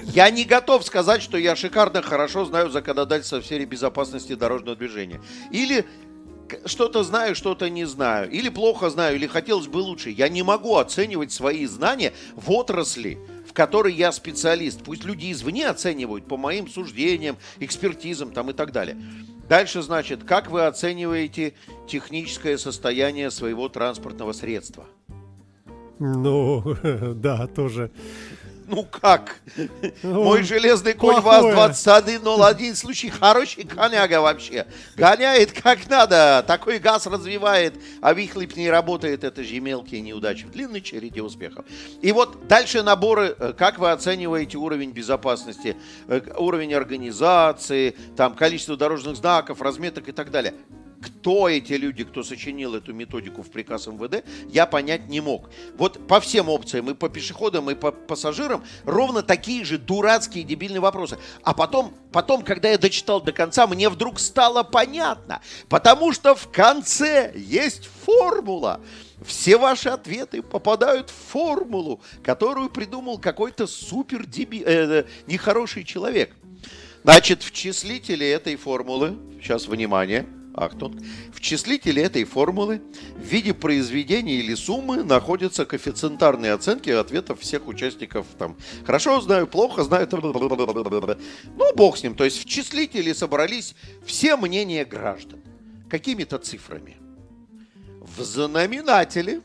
Я 0.05 0.29
не 0.31 0.43
готов 0.43 0.83
сказать, 0.83 1.21
что 1.21 1.37
я 1.37 1.55
шикарно 1.55 2.01
хорошо 2.01 2.45
знаю 2.45 2.69
законодательство 2.71 3.39
в 3.39 3.45
сфере 3.45 3.65
безопасности 3.65 4.33
дорожного 4.33 4.75
движения. 4.75 5.21
Или 5.51 5.85
что-то 6.65 7.03
знаю, 7.03 7.35
что-то 7.35 7.69
не 7.69 7.85
знаю. 7.85 8.29
Или 8.29 8.49
плохо 8.49 8.89
знаю, 8.89 9.15
или 9.15 9.27
хотелось 9.27 9.67
бы 9.67 9.77
лучше. 9.77 10.09
Я 10.09 10.29
не 10.29 10.43
могу 10.43 10.77
оценивать 10.77 11.31
свои 11.31 11.65
знания 11.65 12.13
в 12.35 12.51
отрасли, 12.51 13.19
в 13.47 13.53
которой 13.53 13.93
я 13.93 14.11
специалист. 14.11 14.83
Пусть 14.83 15.03
люди 15.03 15.31
извне 15.31 15.67
оценивают 15.67 16.27
по 16.27 16.37
моим 16.37 16.67
суждениям, 16.67 17.37
экспертизам 17.59 18.31
там 18.31 18.49
и 18.49 18.53
так 18.53 18.71
далее. 18.71 18.97
Дальше, 19.49 19.81
значит, 19.81 20.23
как 20.23 20.49
вы 20.49 20.65
оцениваете 20.65 21.53
техническое 21.87 22.57
состояние 22.57 23.29
своего 23.29 23.69
транспортного 23.69 24.33
средства? 24.33 24.85
Ну, 25.99 26.63
да, 27.15 27.47
тоже. 27.47 27.91
Ну 28.67 28.83
как? 28.83 29.37
Ну, 30.03 30.23
Мой 30.23 30.43
железный 30.43 30.93
конь 30.93 31.21
плохое. 31.21 31.55
ВАЗ-2101, 31.55 32.75
случай 32.75 33.09
хороший 33.09 33.63
коняга 33.63 34.21
вообще. 34.21 34.65
Гоняет 34.95 35.51
как 35.51 35.89
надо, 35.89 36.43
такой 36.47 36.79
газ 36.79 37.05
развивает, 37.07 37.75
а 38.01 38.13
выхлоп 38.13 38.55
не 38.55 38.69
работает. 38.69 39.23
Это 39.23 39.43
же 39.43 39.59
мелкие 39.59 40.01
неудачи 40.01 40.45
в 40.45 40.51
длинной 40.51 40.81
череде 40.81 41.21
успехов. 41.21 41.65
И 42.01 42.11
вот 42.11 42.47
дальше 42.47 42.83
наборы, 42.83 43.35
э, 43.37 43.53
как 43.57 43.79
вы 43.79 43.91
оцениваете 43.91 44.57
уровень 44.57 44.91
безопасности, 44.91 45.75
э, 46.07 46.21
уровень 46.37 46.73
организации, 46.73 47.95
там 48.15 48.35
количество 48.35 48.77
дорожных 48.77 49.15
знаков, 49.15 49.61
разметок 49.61 50.09
и 50.09 50.11
так 50.11 50.31
далее. 50.31 50.53
Кто 51.03 51.49
эти 51.49 51.73
люди, 51.73 52.05
кто 52.05 52.23
сочинил 52.23 52.75
эту 52.75 52.93
методику 52.93 53.43
в 53.43 53.49
приказ 53.51 53.87
МВД, 53.87 54.23
я 54.49 54.65
понять 54.65 55.09
не 55.09 55.19
мог. 55.19 55.49
Вот 55.75 56.07
по 56.07 56.21
всем 56.21 56.47
опциям, 56.47 56.89
и 56.89 56.93
по 56.93 57.09
пешеходам, 57.09 57.69
и 57.69 57.75
по 57.75 57.91
пассажирам, 57.91 58.63
ровно 58.85 59.21
такие 59.21 59.65
же 59.65 59.77
дурацкие 59.77 60.45
дебильные 60.45 60.79
вопросы. 60.79 61.17
А 61.43 61.53
потом, 61.53 61.93
потом, 62.13 62.41
когда 62.41 62.69
я 62.69 62.77
дочитал 62.77 63.21
до 63.21 63.33
конца, 63.33 63.67
мне 63.67 63.89
вдруг 63.89 64.17
стало 64.17 64.63
понятно. 64.63 65.41
Потому 65.67 66.13
что 66.13 66.35
в 66.35 66.49
конце 66.49 67.33
есть 67.35 67.89
формула. 68.05 68.79
Все 69.25 69.57
ваши 69.57 69.89
ответы 69.89 70.41
попадают 70.41 71.09
в 71.09 71.31
формулу, 71.31 72.01
которую 72.23 72.69
придумал 72.69 73.17
какой-то 73.17 73.67
супер 73.67 74.25
деби- 74.25 74.63
э, 74.65 75.05
нехороший 75.27 75.83
человек. 75.83 76.33
Значит, 77.03 77.43
в 77.43 77.51
числителе 77.51 78.31
этой 78.31 78.55
формулы, 78.55 79.17
сейчас 79.41 79.67
внимание, 79.67 80.25
Ахтунг, 80.53 81.01
в 81.33 81.41
числителе 81.41 82.03
этой 82.03 82.23
формулы 82.23 82.81
в 83.15 83.23
виде 83.23 83.53
произведения 83.53 84.35
или 84.35 84.53
суммы 84.53 85.03
находятся 85.03 85.65
коэффициентарные 85.65 86.53
оценки 86.53 86.89
ответов 86.89 87.39
всех 87.39 87.67
участников. 87.67 88.25
Там, 88.37 88.55
хорошо 88.85 89.19
знаю, 89.21 89.47
плохо 89.47 89.83
знаю. 89.83 90.07
Ну, 91.55 91.75
бог 91.75 91.97
с 91.97 92.03
ним. 92.03 92.15
То 92.15 92.23
есть 92.23 92.39
в 92.39 92.45
числителе 92.45 93.13
собрались 93.13 93.75
все 94.05 94.35
мнения 94.37 94.85
граждан. 94.85 95.41
Какими-то 95.89 96.37
цифрами. 96.37 96.97
В 98.01 98.23
знаменателе 98.23 99.41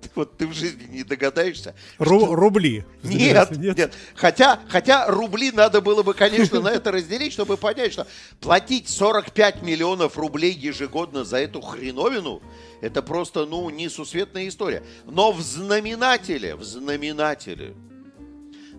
вот 0.14 0.36
ты 0.36 0.46
в 0.46 0.52
жизни 0.52 0.86
не 0.88 1.04
догадаешься. 1.04 1.74
Ру- 1.98 2.34
рубли. 2.34 2.84
Нет, 3.02 3.50
нет, 3.56 3.94
Хотя, 4.14 4.60
хотя 4.68 5.06
рубли 5.06 5.50
надо 5.50 5.80
было 5.80 6.02
бы, 6.02 6.14
конечно, 6.14 6.60
на 6.62 6.68
это 6.68 6.92
разделить, 6.92 7.32
чтобы 7.32 7.56
понять, 7.56 7.92
что 7.92 8.06
платить 8.40 8.88
45 8.88 9.62
миллионов 9.62 10.16
рублей 10.16 10.52
ежегодно 10.52 11.24
за 11.24 11.38
эту 11.38 11.60
хреновину, 11.60 12.42
это 12.80 13.02
просто, 13.02 13.46
ну, 13.46 13.68
несусветная 13.70 14.48
история. 14.48 14.82
Но 15.04 15.32
в 15.32 15.40
знаменателе, 15.40 16.54
в 16.56 16.64
знаменателе 16.64 17.74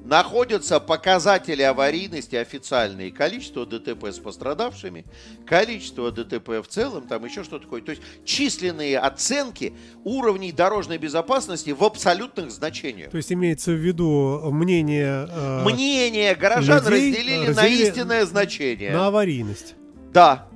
находятся 0.08 0.80
показатели 0.80 1.62
аварийности 1.62 2.36
официальные, 2.36 3.12
количество 3.12 3.66
ДТП 3.66 4.06
с 4.06 4.20
пострадавшими, 4.20 5.06
количество 5.46 6.12
ДТП 6.12 6.50
в 6.64 6.68
целом, 6.68 7.08
там 7.08 7.26
еще 7.26 7.44
что-то 7.44 7.66
такое. 7.66 7.82
То 7.82 7.92
есть 7.92 8.02
численные 8.26 9.00
оценки 9.00 9.74
уровней 10.04 10.52
дорожной 10.52 10.98
безопасности 10.98 11.72
в 11.72 11.84
абсолютных 11.84 12.52
значениях. 12.52 13.12
То 13.12 13.18
есть 13.18 13.32
имеется 13.32 13.72
в 13.72 13.76
виду 13.76 14.42
мнение... 14.52 15.28
э, 15.30 15.64
Мнение 15.66 16.36
горожан 16.36 16.84
людей 16.88 17.12
разделили, 17.12 17.38
на 17.40 17.48
разделили 17.48 17.90
истинное 17.90 18.26
значение. 18.26 18.92
на 18.92 19.08
аварийность. 19.08 19.76
Да. 20.14 20.48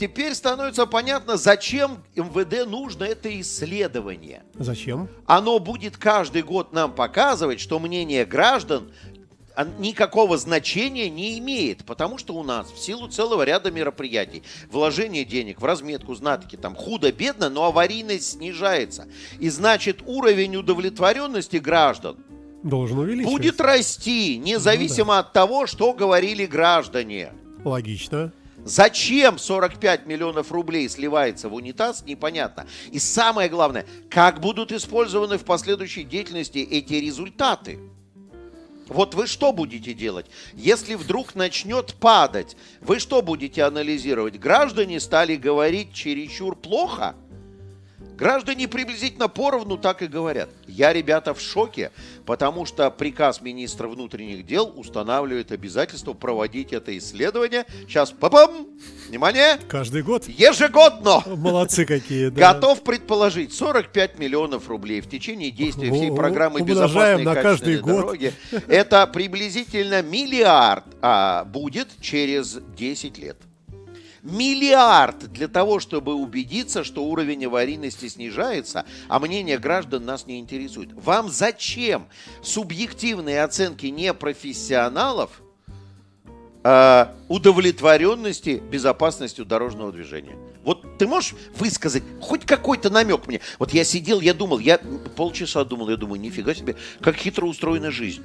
Теперь 0.00 0.34
становится 0.34 0.86
понятно, 0.86 1.36
зачем 1.36 1.98
МВД 2.16 2.66
нужно 2.66 3.04
это 3.04 3.38
исследование. 3.38 4.42
Зачем? 4.54 5.08
Оно 5.26 5.58
будет 5.58 5.98
каждый 5.98 6.42
год 6.42 6.72
нам 6.72 6.94
показывать, 6.94 7.60
что 7.60 7.78
мнение 7.78 8.24
граждан 8.24 8.90
а, 9.54 9.66
никакого 9.78 10.38
значения 10.38 11.10
не 11.10 11.38
имеет, 11.38 11.84
потому 11.84 12.16
что 12.16 12.34
у 12.34 12.42
нас 12.42 12.70
в 12.70 12.78
силу 12.78 13.08
целого 13.08 13.42
ряда 13.42 13.70
мероприятий, 13.70 14.42
вложение 14.70 15.26
денег 15.26 15.60
в 15.60 15.66
разметку, 15.66 16.14
знатоки, 16.14 16.56
там 16.56 16.74
худо-бедно, 16.74 17.50
но 17.50 17.64
аварийность 17.64 18.32
снижается. 18.32 19.06
И 19.38 19.50
значит 19.50 19.98
уровень 20.06 20.56
удовлетворенности 20.56 21.58
граждан 21.58 22.16
Должен 22.62 23.00
увеличиваться. 23.00 23.36
будет 23.36 23.60
расти, 23.60 24.38
независимо 24.38 25.18
от 25.18 25.34
того, 25.34 25.66
что 25.66 25.92
говорили 25.92 26.46
граждане. 26.46 27.34
Логично. 27.66 28.32
Зачем 28.64 29.38
45 29.38 30.06
миллионов 30.06 30.52
рублей 30.52 30.88
сливается 30.88 31.48
в 31.48 31.54
унитаз, 31.54 32.04
непонятно. 32.04 32.66
И 32.92 32.98
самое 32.98 33.48
главное, 33.48 33.86
как 34.10 34.40
будут 34.40 34.72
использованы 34.72 35.38
в 35.38 35.44
последующей 35.44 36.04
деятельности 36.04 36.58
эти 36.58 36.94
результаты. 36.94 37.78
Вот 38.88 39.14
вы 39.14 39.28
что 39.28 39.52
будете 39.52 39.94
делать? 39.94 40.26
Если 40.52 40.96
вдруг 40.96 41.36
начнет 41.36 41.94
падать, 41.94 42.56
вы 42.80 42.98
что 42.98 43.22
будете 43.22 43.62
анализировать? 43.62 44.38
Граждане 44.38 44.98
стали 44.98 45.36
говорить 45.36 45.94
чересчур 45.94 46.56
плохо? 46.56 47.14
Граждане 48.20 48.68
приблизительно 48.68 49.28
поровну 49.28 49.78
так 49.78 50.02
и 50.02 50.06
говорят. 50.06 50.50
Я, 50.66 50.92
ребята, 50.92 51.32
в 51.32 51.40
шоке, 51.40 51.90
потому 52.26 52.66
что 52.66 52.90
приказ 52.90 53.40
министра 53.40 53.88
внутренних 53.88 54.44
дел 54.44 54.70
устанавливает 54.76 55.52
обязательство 55.52 56.12
проводить 56.12 56.74
это 56.74 56.96
исследование. 56.98 57.64
Сейчас, 57.88 58.10
папам, 58.10 58.66
внимание, 59.08 59.58
Каждый 59.68 60.02
год. 60.02 60.28
ежегодно. 60.28 61.22
Молодцы 61.34 61.86
какие. 61.86 62.28
да. 62.28 62.52
Готов 62.52 62.82
предположить 62.84 63.54
45 63.54 64.18
миллионов 64.18 64.68
рублей 64.68 65.00
в 65.00 65.08
течение 65.08 65.50
действия 65.50 65.90
всей 65.90 66.14
программы 66.14 66.60
безопасной 66.60 67.24
на 67.24 67.34
каждый 67.36 67.78
год. 67.78 67.96
дороги. 67.96 68.34
Это 68.68 69.06
приблизительно 69.06 70.02
миллиард 70.02 70.84
а, 71.00 71.44
будет 71.46 71.88
через 72.02 72.58
10 72.76 73.16
лет. 73.16 73.38
Миллиард 74.22 75.32
для 75.32 75.48
того, 75.48 75.80
чтобы 75.80 76.14
убедиться, 76.14 76.84
что 76.84 77.04
уровень 77.04 77.46
аварийности 77.46 78.08
снижается, 78.08 78.84
а 79.08 79.18
мнение 79.18 79.58
граждан 79.58 80.04
нас 80.04 80.26
не 80.26 80.38
интересует. 80.38 80.90
Вам 80.92 81.28
зачем 81.28 82.06
субъективные 82.42 83.42
оценки 83.42 83.86
непрофессионалов 83.86 85.42
удовлетворенности 86.62 88.62
безопасностью 88.70 89.44
дорожного 89.44 89.92
движения. 89.92 90.36
Вот 90.64 90.98
ты 90.98 91.06
можешь 91.06 91.34
высказать 91.58 92.02
хоть 92.20 92.44
какой-то 92.44 92.90
намек 92.90 93.26
мне? 93.26 93.40
Вот 93.58 93.72
я 93.72 93.84
сидел, 93.84 94.20
я 94.20 94.34
думал, 94.34 94.58
я 94.58 94.78
полчаса 95.16 95.64
думал, 95.64 95.88
я 95.88 95.96
думаю, 95.96 96.20
нифига 96.20 96.54
себе, 96.54 96.76
как 97.00 97.16
хитро 97.16 97.46
устроена 97.46 97.90
жизнь. 97.90 98.22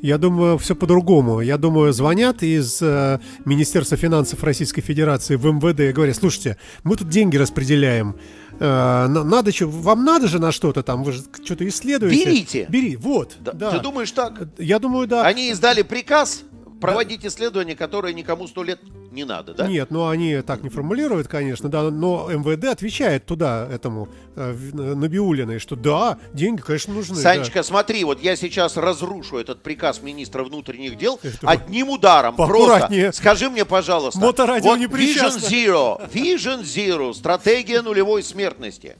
Я 0.00 0.18
думаю, 0.18 0.58
все 0.58 0.74
по-другому. 0.74 1.40
Я 1.40 1.58
думаю, 1.58 1.92
звонят 1.92 2.42
из 2.42 2.80
э, 2.82 3.20
Министерства 3.44 3.96
финансов 3.96 4.42
Российской 4.42 4.80
Федерации 4.80 5.36
в 5.36 5.46
МВД 5.46 5.80
и 5.80 5.92
говорят, 5.92 6.16
слушайте, 6.16 6.56
мы 6.82 6.96
тут 6.96 7.08
деньги 7.08 7.36
распределяем. 7.36 8.16
Э, 8.58 9.06
на- 9.08 9.24
надо 9.24 9.52
что, 9.52 9.68
вам 9.68 10.04
надо 10.04 10.28
же 10.28 10.40
на 10.40 10.50
что-то 10.50 10.82
там, 10.82 11.04
вы 11.04 11.12
же 11.12 11.22
что-то 11.44 11.66
исследуете. 11.68 12.24
Берите. 12.24 12.66
Бери, 12.68 12.96
вот. 12.96 13.36
Да. 13.40 13.52
да. 13.52 13.70
Ты 13.72 13.80
думаешь 13.80 14.10
так? 14.10 14.48
Я 14.58 14.78
думаю, 14.78 15.06
да. 15.06 15.24
Они 15.24 15.50
издали 15.50 15.82
приказ 15.82 16.42
проводить 16.82 17.24
исследование, 17.24 17.74
которое 17.74 18.12
никому 18.12 18.46
сто 18.46 18.62
лет 18.62 18.80
не 19.10 19.24
надо, 19.24 19.54
да? 19.54 19.66
Нет, 19.66 19.90
ну 19.90 20.08
они 20.08 20.42
так 20.42 20.62
не 20.62 20.68
формулируют, 20.68 21.28
конечно, 21.28 21.68
да, 21.68 21.90
но 21.90 22.28
МВД 22.30 22.64
отвечает 22.66 23.26
туда, 23.26 23.68
этому 23.70 24.08
э, 24.36 24.52
в- 24.52 24.96
Набиулиной, 24.96 25.58
что 25.58 25.76
да, 25.76 26.18
деньги, 26.32 26.60
конечно, 26.60 26.92
нужны. 26.94 27.16
да. 27.16 27.22
Санечка, 27.22 27.62
смотри, 27.62 28.04
вот 28.04 28.20
я 28.22 28.36
сейчас 28.36 28.76
разрушу 28.76 29.38
этот 29.38 29.62
приказ 29.62 30.02
министра 30.02 30.44
внутренних 30.44 30.96
дел 30.98 31.18
Эх 31.22 31.38
ты, 31.38 31.46
одним 31.46 31.90
ударом. 31.90 32.36
Просто 32.36 33.12
скажи 33.12 33.48
мне, 33.50 33.64
пожалуйста. 33.64 34.20
Моторадио 34.20 34.70
вот 34.70 34.78
не 34.78 34.86
Vision. 34.86 35.38
Zero, 35.38 36.10
Vision 36.12 36.62
Zero, 36.62 37.14
стратегия 37.14 37.82
нулевой 37.82 38.22
смертности. 38.22 38.96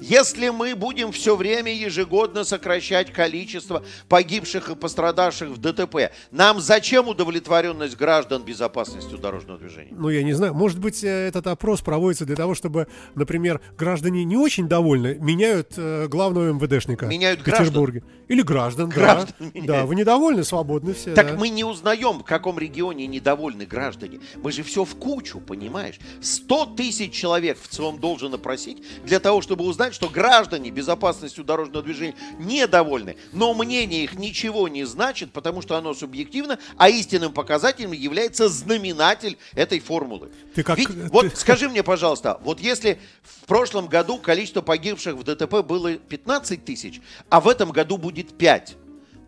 Если 0.00 0.48
мы 0.48 0.74
будем 0.74 1.12
все 1.12 1.36
время 1.36 1.72
ежегодно 1.74 2.44
сокращать 2.44 3.12
количество 3.12 3.84
погибших 4.08 4.70
и 4.70 4.74
пострадавших 4.74 5.50
в 5.50 5.58
ДТП, 5.58 6.12
нам 6.30 6.60
зачем 6.60 7.08
удовлетворенность 7.08 7.96
граждан 7.96 8.42
безопасностью 8.42 9.18
дорожного 9.18 9.58
движения? 9.58 9.92
Ну, 9.92 10.08
я 10.08 10.22
не 10.22 10.32
знаю, 10.32 10.54
может 10.54 10.78
быть, 10.78 11.04
э, 11.04 11.28
этот 11.28 11.46
опрос 11.46 11.82
проводится 11.82 12.24
для 12.24 12.36
того, 12.36 12.54
чтобы, 12.54 12.88
например, 13.14 13.60
граждане 13.78 14.24
не 14.24 14.36
очень 14.36 14.68
довольны, 14.68 15.16
меняют 15.20 15.74
э, 15.76 16.06
главного 16.08 16.52
МВДшника 16.52 17.06
Меняют 17.06 17.40
в 17.40 17.44
Петербурге. 17.44 18.02
Или 18.28 18.42
граждан, 18.42 18.88
Граждан 18.88 19.34
да. 19.38 19.46
меняют. 19.46 19.66
Да, 19.66 19.86
вы 19.86 19.96
недовольны, 19.96 20.44
свободны 20.44 20.94
все. 20.94 21.14
Так 21.14 21.32
да. 21.32 21.36
мы 21.36 21.48
не 21.48 21.64
узнаем, 21.64 22.20
в 22.20 22.24
каком 22.24 22.58
регионе 22.58 23.06
недовольны 23.06 23.66
граждане. 23.66 24.20
Мы 24.36 24.52
же 24.52 24.62
все 24.62 24.84
в 24.84 24.94
кучу, 24.94 25.40
понимаешь? 25.40 25.98
100 26.20 26.66
тысяч 26.76 27.12
человек 27.12 27.58
в 27.60 27.68
целом 27.68 27.98
должен 27.98 28.32
опросить 28.32 28.82
для 29.04 29.18
того, 29.18 29.42
чтобы 29.42 29.64
узнать, 29.64 29.89
что 29.92 30.08
граждане 30.08 30.70
безопасностью 30.70 31.44
дорожного 31.44 31.84
движения 31.84 32.14
недовольны. 32.38 33.16
Но 33.32 33.54
мнение 33.54 34.04
их 34.04 34.14
ничего 34.14 34.68
не 34.68 34.84
значит, 34.84 35.32
потому 35.32 35.62
что 35.62 35.76
оно 35.76 35.94
субъективно, 35.94 36.58
а 36.76 36.88
истинным 36.88 37.32
показателем 37.32 37.92
является 37.92 38.48
знаменатель 38.48 39.38
этой 39.54 39.80
формулы. 39.80 40.30
Ты 40.54 40.62
как- 40.62 40.78
Ведь, 40.78 40.88
ты- 40.88 41.08
вот 41.10 41.36
скажи 41.36 41.68
мне, 41.68 41.82
пожалуйста, 41.82 42.40
вот 42.42 42.60
если 42.60 42.98
в 43.22 43.46
прошлом 43.46 43.86
году 43.86 44.18
количество 44.18 44.60
погибших 44.62 45.14
в 45.16 45.22
ДТП 45.24 45.62
было 45.62 45.94
15 45.94 46.64
тысяч, 46.64 47.00
а 47.28 47.40
в 47.40 47.48
этом 47.48 47.70
году 47.70 47.96
будет 47.98 48.36
5, 48.36 48.76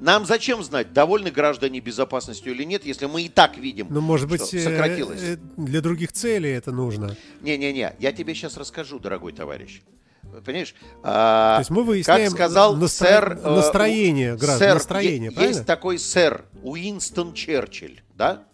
Нам 0.01 0.27
зачем 0.27 0.65
знать, 0.65 0.93
довольны 0.93 1.31
граждане 1.31 1.79
безопасностью 1.79 2.53
или 2.53 2.65
нет, 2.65 2.85
если 2.85 3.07
мы 3.07 3.23
и 3.23 3.29
так 3.29 3.57
видим, 3.57 3.87
Ну, 3.89 4.01
может 4.01 4.27
что 4.29 4.37
быть, 4.37 4.53
э, 4.55 4.65
сократилось? 4.65 5.21
э, 5.23 5.37
для 5.57 5.81
других 5.81 6.11
целей 6.13 6.51
это 6.51 6.73
нужно. 6.73 7.17
Не-не-не, 7.41 7.95
я 8.01 8.11
тебе 8.11 8.35
сейчас 8.35 8.57
расскажу, 8.57 8.99
дорогой 8.99 9.33
товарищ. 9.33 9.81
Понимаешь? 10.41 10.75
А, 11.03 11.57
То 11.57 11.61
есть 11.61 11.71
мы 11.71 11.85
выясняем 11.85 12.31
как 12.31 12.37
сказал 12.37 12.77
настро- 12.77 12.89
сэр... 12.89 13.39
э, 13.43 13.51
настроение 13.57 14.37
граждан, 14.37 14.59
сэр, 14.59 14.75
настроение, 14.75 15.31
е- 15.31 15.33
правильно? 15.33 15.55
Есть 15.55 15.67
такой 15.67 15.99
сэр 15.99 16.45
Уинстон 16.63 17.35
Черчилль, 17.35 18.01
да? 18.15 18.45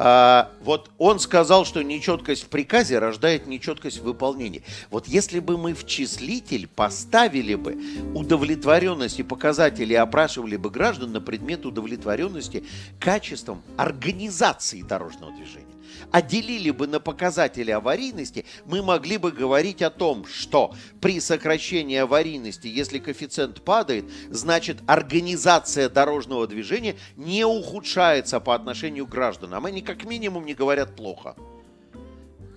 А, 0.00 0.52
вот 0.62 0.92
он 0.98 1.18
сказал, 1.18 1.64
что 1.64 1.82
нечеткость 1.82 2.44
в 2.44 2.48
приказе 2.48 3.00
рождает 3.00 3.48
нечеткость 3.48 3.98
в 3.98 4.04
выполнении. 4.04 4.62
Вот 4.90 5.08
если 5.08 5.40
бы 5.40 5.58
мы 5.58 5.74
в 5.74 5.86
числитель 5.86 6.68
поставили 6.68 7.56
бы 7.56 7.76
удовлетворенность 8.14 9.18
и 9.18 9.24
показатели, 9.24 9.94
опрашивали 9.94 10.56
бы 10.56 10.70
граждан 10.70 11.10
на 11.10 11.20
предмет 11.20 11.66
удовлетворенности 11.66 12.64
качеством 13.00 13.60
организации 13.76 14.82
дорожного 14.82 15.32
движения, 15.32 15.67
отделили 16.10 16.70
бы 16.70 16.86
на 16.86 17.00
показатели 17.00 17.70
аварийности, 17.70 18.44
мы 18.64 18.82
могли 18.82 19.16
бы 19.16 19.32
говорить 19.32 19.82
о 19.82 19.90
том, 19.90 20.26
что 20.26 20.74
при 21.00 21.20
сокращении 21.20 21.96
аварийности, 21.96 22.66
если 22.66 22.98
коэффициент 22.98 23.62
падает, 23.62 24.04
значит 24.30 24.78
организация 24.86 25.88
дорожного 25.88 26.46
движения 26.46 26.96
не 27.16 27.44
ухудшается 27.44 28.40
по 28.40 28.54
отношению 28.54 29.06
к 29.06 29.10
гражданам. 29.10 29.66
Они 29.66 29.82
как 29.82 30.04
минимум 30.04 30.44
не 30.46 30.54
говорят 30.54 30.96
плохо. 30.96 31.36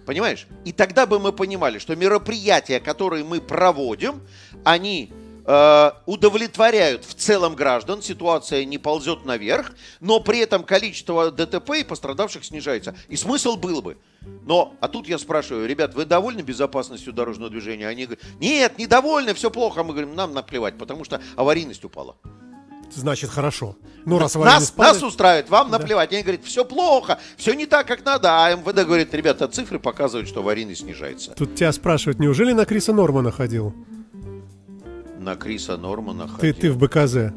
Понимаешь? 0.05 0.47
И 0.65 0.71
тогда 0.71 1.05
бы 1.05 1.19
мы 1.19 1.31
понимали, 1.31 1.77
что 1.77 1.95
мероприятия, 1.95 2.79
которые 2.79 3.23
мы 3.23 3.39
проводим, 3.39 4.21
они 4.63 5.11
удовлетворяют 6.05 7.05
в 7.05 7.13
целом 7.13 7.55
граждан, 7.55 8.01
ситуация 8.01 8.65
не 8.65 8.77
ползет 8.77 9.25
наверх, 9.25 9.73
но 9.99 10.19
при 10.19 10.39
этом 10.39 10.63
количество 10.63 11.31
ДТП 11.31 11.71
и 11.79 11.83
пострадавших 11.83 12.43
снижается. 12.45 12.95
И 13.09 13.15
смысл 13.15 13.55
был 13.55 13.81
бы. 13.81 13.97
Но, 14.45 14.75
а 14.79 14.87
тут 14.87 15.07
я 15.07 15.17
спрашиваю, 15.17 15.67
ребят, 15.67 15.95
вы 15.95 16.05
довольны 16.05 16.41
безопасностью 16.41 17.11
дорожного 17.11 17.49
движения? 17.49 17.87
Они 17.87 18.05
говорят, 18.05 18.23
нет, 18.39 18.77
недовольны, 18.77 19.33
все 19.33 19.49
плохо. 19.49 19.83
Мы 19.83 19.93
говорим, 19.93 20.15
нам 20.15 20.33
наплевать, 20.33 20.77
потому 20.77 21.03
что 21.05 21.21
аварийность 21.35 21.83
упала. 21.83 22.15
Значит, 22.93 23.29
хорошо. 23.29 23.77
Ну, 24.05 24.19
раз 24.19 24.35
Нас, 24.35 24.71
падает- 24.71 24.75
нас 24.77 25.03
устраивает, 25.03 25.49
вам 25.49 25.71
наплевать. 25.71 26.11
Они 26.11 26.23
говорят, 26.23 26.43
все 26.43 26.65
плохо, 26.65 27.19
все 27.37 27.53
не 27.53 27.65
так, 27.65 27.87
как 27.87 28.03
надо. 28.03 28.43
А 28.45 28.53
МВД 28.53 28.85
говорит, 28.85 29.13
ребята, 29.13 29.47
цифры 29.47 29.79
показывают, 29.79 30.27
что 30.27 30.41
аварийность 30.41 30.81
снижается. 30.81 31.31
Тут 31.31 31.55
тебя 31.55 31.71
спрашивают, 31.71 32.19
неужели 32.19 32.51
на 32.51 32.65
Криса 32.65 32.91
Нормана 32.93 33.31
ходил? 33.31 33.73
На 35.21 35.35
Криса 35.35 35.77
Нормана 35.77 36.27
Ты, 36.39 36.51
ходил. 36.53 36.53
ты 36.55 36.71
в 36.71 36.77
БКЗ. 36.77 37.31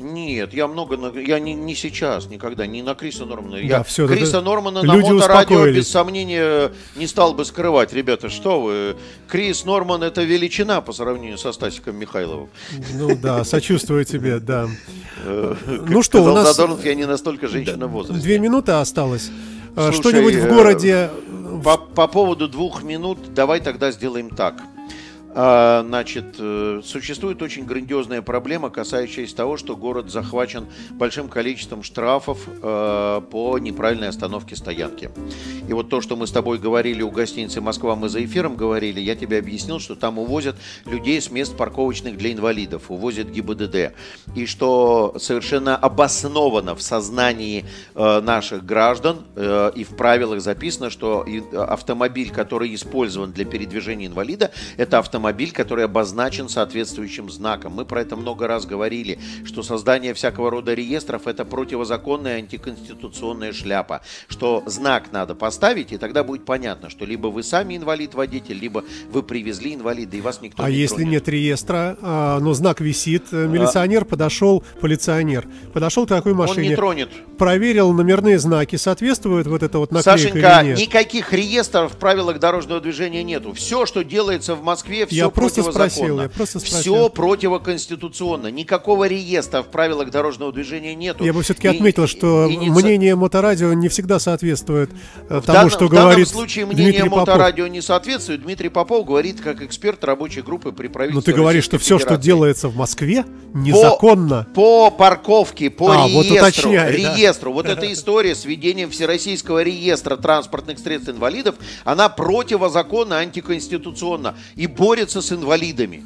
Нет, 0.00 0.54
я 0.54 0.68
много, 0.68 0.96
на- 0.96 1.18
я 1.18 1.40
не, 1.40 1.54
не 1.54 1.74
сейчас, 1.74 2.28
никогда, 2.28 2.66
не 2.66 2.82
на 2.82 2.94
Криса 2.94 3.26
Нормана. 3.26 3.56
Да, 3.56 3.62
я 3.62 3.82
всё, 3.82 4.06
Криса 4.06 4.40
Нормана 4.40 4.82
на 4.82 4.94
моторадио 4.96 5.66
без 5.72 5.88
сомнения 5.88 6.70
не 6.96 7.06
стал 7.08 7.34
бы 7.34 7.44
скрывать. 7.44 7.92
Ребята, 7.92 8.28
что 8.28 8.60
вы? 8.60 8.96
Крис 9.26 9.64
Норман 9.64 10.04
это 10.04 10.22
величина 10.22 10.80
по 10.80 10.92
сравнению 10.92 11.36
со 11.36 11.52
Стасиком 11.52 11.96
Михайловым. 11.96 12.48
Ну 12.94 13.16
да, 13.20 13.44
сочувствую 13.44 14.04
тебе, 14.04 14.38
да. 14.38 14.68
Э, 15.24 15.54
Ну 15.88 16.02
что, 16.02 16.22
у 16.22 16.32
нас 16.32 16.54
Задорнов, 16.56 16.84
я 16.84 16.94
не 16.94 17.06
настолько 17.06 17.48
женщина 17.48 17.88
в 17.88 17.90
возрасте. 17.90 18.22
две 18.22 18.38
минуты 18.38 18.72
осталось. 18.72 19.30
Слушай, 19.74 19.92
Что-нибудь 19.94 20.34
в 20.34 20.46
э, 20.46 20.48
городе... 20.48 21.10
По 21.64 22.06
поводу 22.06 22.48
двух 22.48 22.84
минут 22.84 23.34
давай 23.34 23.60
тогда 23.60 23.90
сделаем 23.90 24.30
так. 24.30 24.62
А, 25.34 25.78
Значит, 25.88 26.36
э, 26.38 26.80
существует 26.84 27.40
очень 27.42 27.64
грандиозная 27.64 28.22
проблема, 28.22 28.70
касающаяся 28.70 29.34
того, 29.34 29.56
что 29.56 29.76
город 29.76 30.10
захвачен 30.10 30.66
большим 30.90 31.28
количеством 31.28 31.82
штрафов 31.82 32.46
э, 32.46 33.20
по 33.30 33.58
неправильной 33.58 34.08
остановке 34.08 34.54
стоянки. 34.54 35.10
И 35.68 35.72
вот 35.72 35.88
то, 35.88 36.00
что 36.00 36.16
мы 36.16 36.26
с 36.26 36.30
тобой 36.30 36.58
говорили 36.58 37.02
у 37.02 37.10
гостиницы 37.10 37.60
«Москва», 37.60 37.96
мы 37.96 38.08
за 38.08 38.24
эфиром 38.24 38.56
говорили, 38.56 39.00
я 39.00 39.16
тебе 39.16 39.38
объяснил, 39.38 39.80
что 39.80 39.94
там 39.94 40.18
увозят 40.18 40.56
людей 40.84 41.20
с 41.20 41.30
мест 41.30 41.56
парковочных 41.56 42.16
для 42.16 42.32
инвалидов, 42.32 42.90
увозят 42.90 43.28
ГИБДД. 43.28 43.94
И 44.34 44.46
что 44.46 45.14
совершенно 45.18 45.76
обоснованно 45.76 46.74
в 46.74 46.82
сознании 46.82 47.64
э, 47.94 48.20
наших 48.20 48.64
граждан 48.64 49.24
и 49.36 49.84
в 49.84 49.96
правилах 49.96 50.40
записано, 50.40 50.90
что 50.90 51.24
автомобиль, 51.52 52.30
который 52.30 52.74
использован 52.74 53.32
для 53.32 53.44
передвижения 53.44 54.06
инвалида, 54.06 54.50
это 54.76 54.98
автомобиль, 54.98 55.17
который 55.52 55.84
обозначен 55.84 56.48
соответствующим 56.48 57.30
знаком. 57.30 57.72
Мы 57.74 57.84
про 57.84 58.00
это 58.02 58.16
много 58.16 58.46
раз 58.46 58.66
говорили, 58.66 59.18
что 59.44 59.62
создание 59.62 60.14
всякого 60.14 60.50
рода 60.50 60.74
реестров 60.74 61.26
это 61.26 61.44
противозаконная 61.44 62.38
антиконституционная 62.38 63.52
шляпа, 63.52 64.02
что 64.28 64.62
знак 64.66 65.12
надо 65.12 65.34
поставить, 65.34 65.92
и 65.92 65.98
тогда 65.98 66.24
будет 66.24 66.44
понятно, 66.44 66.90
что 66.90 67.04
либо 67.04 67.28
вы 67.28 67.42
сами 67.42 67.76
инвалид-водитель, 67.76 68.58
либо 68.58 68.84
вы 69.10 69.22
привезли 69.22 69.74
инвалида, 69.74 70.16
и 70.16 70.20
вас 70.20 70.40
никто 70.40 70.62
А 70.62 70.70
не 70.70 70.76
если 70.76 70.96
тронет. 70.96 71.10
нет 71.12 71.28
реестра, 71.28 71.96
а, 72.00 72.38
но 72.40 72.54
знак 72.54 72.80
висит, 72.80 73.24
э, 73.32 73.46
милиционер 73.46 74.04
подошел, 74.04 74.64
полиционер, 74.80 75.46
подошел 75.72 76.06
к 76.06 76.08
такой 76.08 76.32
Он 76.32 76.38
не 76.38 76.46
машине, 76.46 76.76
тронет. 76.76 77.10
проверил 77.38 77.92
номерные 77.92 78.38
знаки, 78.38 78.76
соответствуют 78.76 79.46
вот 79.46 79.62
это 79.62 79.78
вот 79.78 79.92
наклейка 79.92 80.18
Сашенька, 80.18 80.62
никаких 80.80 81.32
реестров 81.32 81.92
в 81.92 81.96
правилах 81.96 82.38
дорожного 82.38 82.80
движения 82.80 83.22
нету. 83.22 83.52
Все, 83.52 83.86
что 83.86 84.02
делается 84.04 84.54
в 84.54 84.62
Москве, 84.62 85.06
все 85.08 85.16
Я 85.16 85.28
просто 85.30 85.62
спросил, 85.62 86.20
я 86.20 86.28
просто 86.28 86.60
спросил. 86.60 86.94
Все 86.94 87.08
противоконституционно. 87.10 88.48
Никакого 88.50 89.06
реестра 89.08 89.62
в 89.62 89.66
правилах 89.68 90.10
дорожного 90.10 90.52
движения 90.52 90.94
нету. 90.94 91.24
Я 91.24 91.32
бы 91.32 91.42
все-таки 91.42 91.68
И- 91.68 91.70
отметил, 91.70 92.06
что 92.06 92.46
и- 92.46 92.54
иници- 92.56 92.70
мнение 92.70 93.14
моторадио 93.16 93.72
не 93.72 93.88
всегда 93.88 94.18
соответствует 94.18 94.90
э, 94.90 95.28
тому, 95.28 95.42
данном, 95.42 95.70
что 95.70 95.86
в 95.86 95.90
данном 95.90 96.04
говорит 96.10 96.28
случае 96.28 96.66
мнение 96.66 96.92
Дмитрий 96.92 97.08
Попов. 97.10 97.28
моторадио 97.28 97.66
не 97.66 97.80
соответствует. 97.80 98.42
Дмитрий 98.42 98.68
Попов 98.68 99.06
говорит 99.06 99.40
как 99.40 99.62
эксперт 99.62 100.02
рабочей 100.04 100.42
группы 100.42 100.72
при 100.72 100.86
Но 100.88 100.92
правительстве 100.92 101.32
Ну, 101.32 101.34
ты 101.36 101.38
говоришь, 101.40 101.64
что 101.64 101.76
Российской 101.76 101.84
все, 101.94 101.98
что 101.98 102.06
Федерации. 102.08 102.24
делается 102.26 102.68
в 102.68 102.76
Москве, 102.76 103.24
незаконно. 103.54 104.46
По 104.54 104.90
парковке, 104.90 105.70
по 105.70 105.90
А, 105.92 106.06
вот 106.08 106.24
реестру, 106.26 106.36
уточняй, 106.36 106.74
да. 107.02 107.16
реестру. 107.16 107.52
Вот 107.52 107.66
эта 107.68 107.92
история 107.92 108.34
с 108.34 108.44
введением 108.44 108.90
Всероссийского 108.90 109.62
реестра 109.62 110.16
транспортных 110.16 110.78
средств 110.78 111.10
инвалидов, 111.10 111.54
она 111.84 112.08
противозаконна, 112.08 113.18
антиконституционна 113.18 114.34
и 114.56 114.66
борется 114.66 114.97
с 115.20 115.32
инвалидами. 115.32 116.04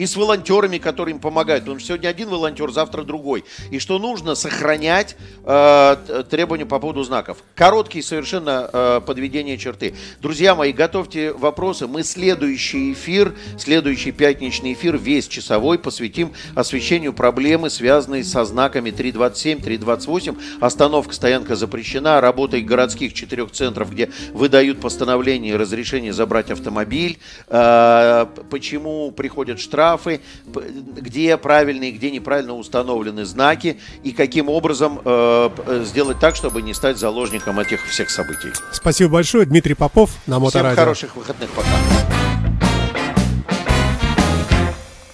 И 0.00 0.06
с 0.06 0.16
волонтерами, 0.16 0.78
которые 0.78 1.16
им 1.16 1.20
помогают. 1.20 1.64
Потому 1.64 1.78
что 1.78 1.88
сегодня 1.88 2.08
один 2.08 2.30
волонтер, 2.30 2.72
завтра 2.72 3.02
другой. 3.02 3.44
И 3.70 3.78
что 3.78 3.98
нужно 3.98 4.34
сохранять 4.34 5.14
э, 5.44 6.24
требования 6.30 6.64
по 6.64 6.78
поводу 6.78 7.02
знаков. 7.02 7.36
Короткий 7.54 8.00
совершенно 8.00 8.70
э, 8.72 9.00
подведение 9.04 9.58
черты. 9.58 9.94
Друзья 10.22 10.54
мои, 10.54 10.72
готовьте 10.72 11.34
вопросы. 11.34 11.86
Мы 11.86 12.02
следующий 12.02 12.94
эфир, 12.94 13.34
следующий 13.58 14.10
пятничный 14.10 14.72
эфир, 14.72 14.96
весь 14.96 15.28
часовой, 15.28 15.78
посвятим 15.78 16.32
освещению 16.54 17.12
проблемы, 17.12 17.68
связанной 17.68 18.24
со 18.24 18.46
знаками 18.46 18.92
327, 18.92 19.60
328. 19.60 20.34
Остановка, 20.60 21.12
стоянка 21.12 21.56
запрещена. 21.56 22.22
Работой 22.22 22.62
городских 22.62 23.12
четырех 23.12 23.50
центров, 23.50 23.90
где 23.90 24.08
выдают 24.32 24.80
постановление 24.80 25.52
и 25.52 25.56
разрешение 25.56 26.14
забрать 26.14 26.50
автомобиль. 26.50 27.18
Э, 27.48 28.24
почему 28.48 29.10
приходят 29.10 29.60
штрафы, 29.60 29.89
п- 30.52 30.62
где 30.96 31.36
правильные, 31.36 31.92
где 31.92 32.10
неправильно 32.10 32.54
установлены 32.54 33.24
знаки 33.24 33.78
и 34.02 34.12
каким 34.12 34.48
образом 34.48 35.00
э, 35.04 35.82
сделать 35.84 36.18
так, 36.18 36.36
чтобы 36.36 36.62
не 36.62 36.74
стать 36.74 36.98
заложником 36.98 37.58
этих 37.60 37.84
всех 37.86 38.10
событий. 38.10 38.50
Спасибо 38.72 39.10
большое, 39.10 39.46
Дмитрий 39.46 39.74
Попов 39.74 40.10
на 40.26 40.36
Всем 40.36 40.42
Моторадио. 40.44 40.80
хороших 40.80 41.16
выходных, 41.16 41.50
пока. 41.50 41.68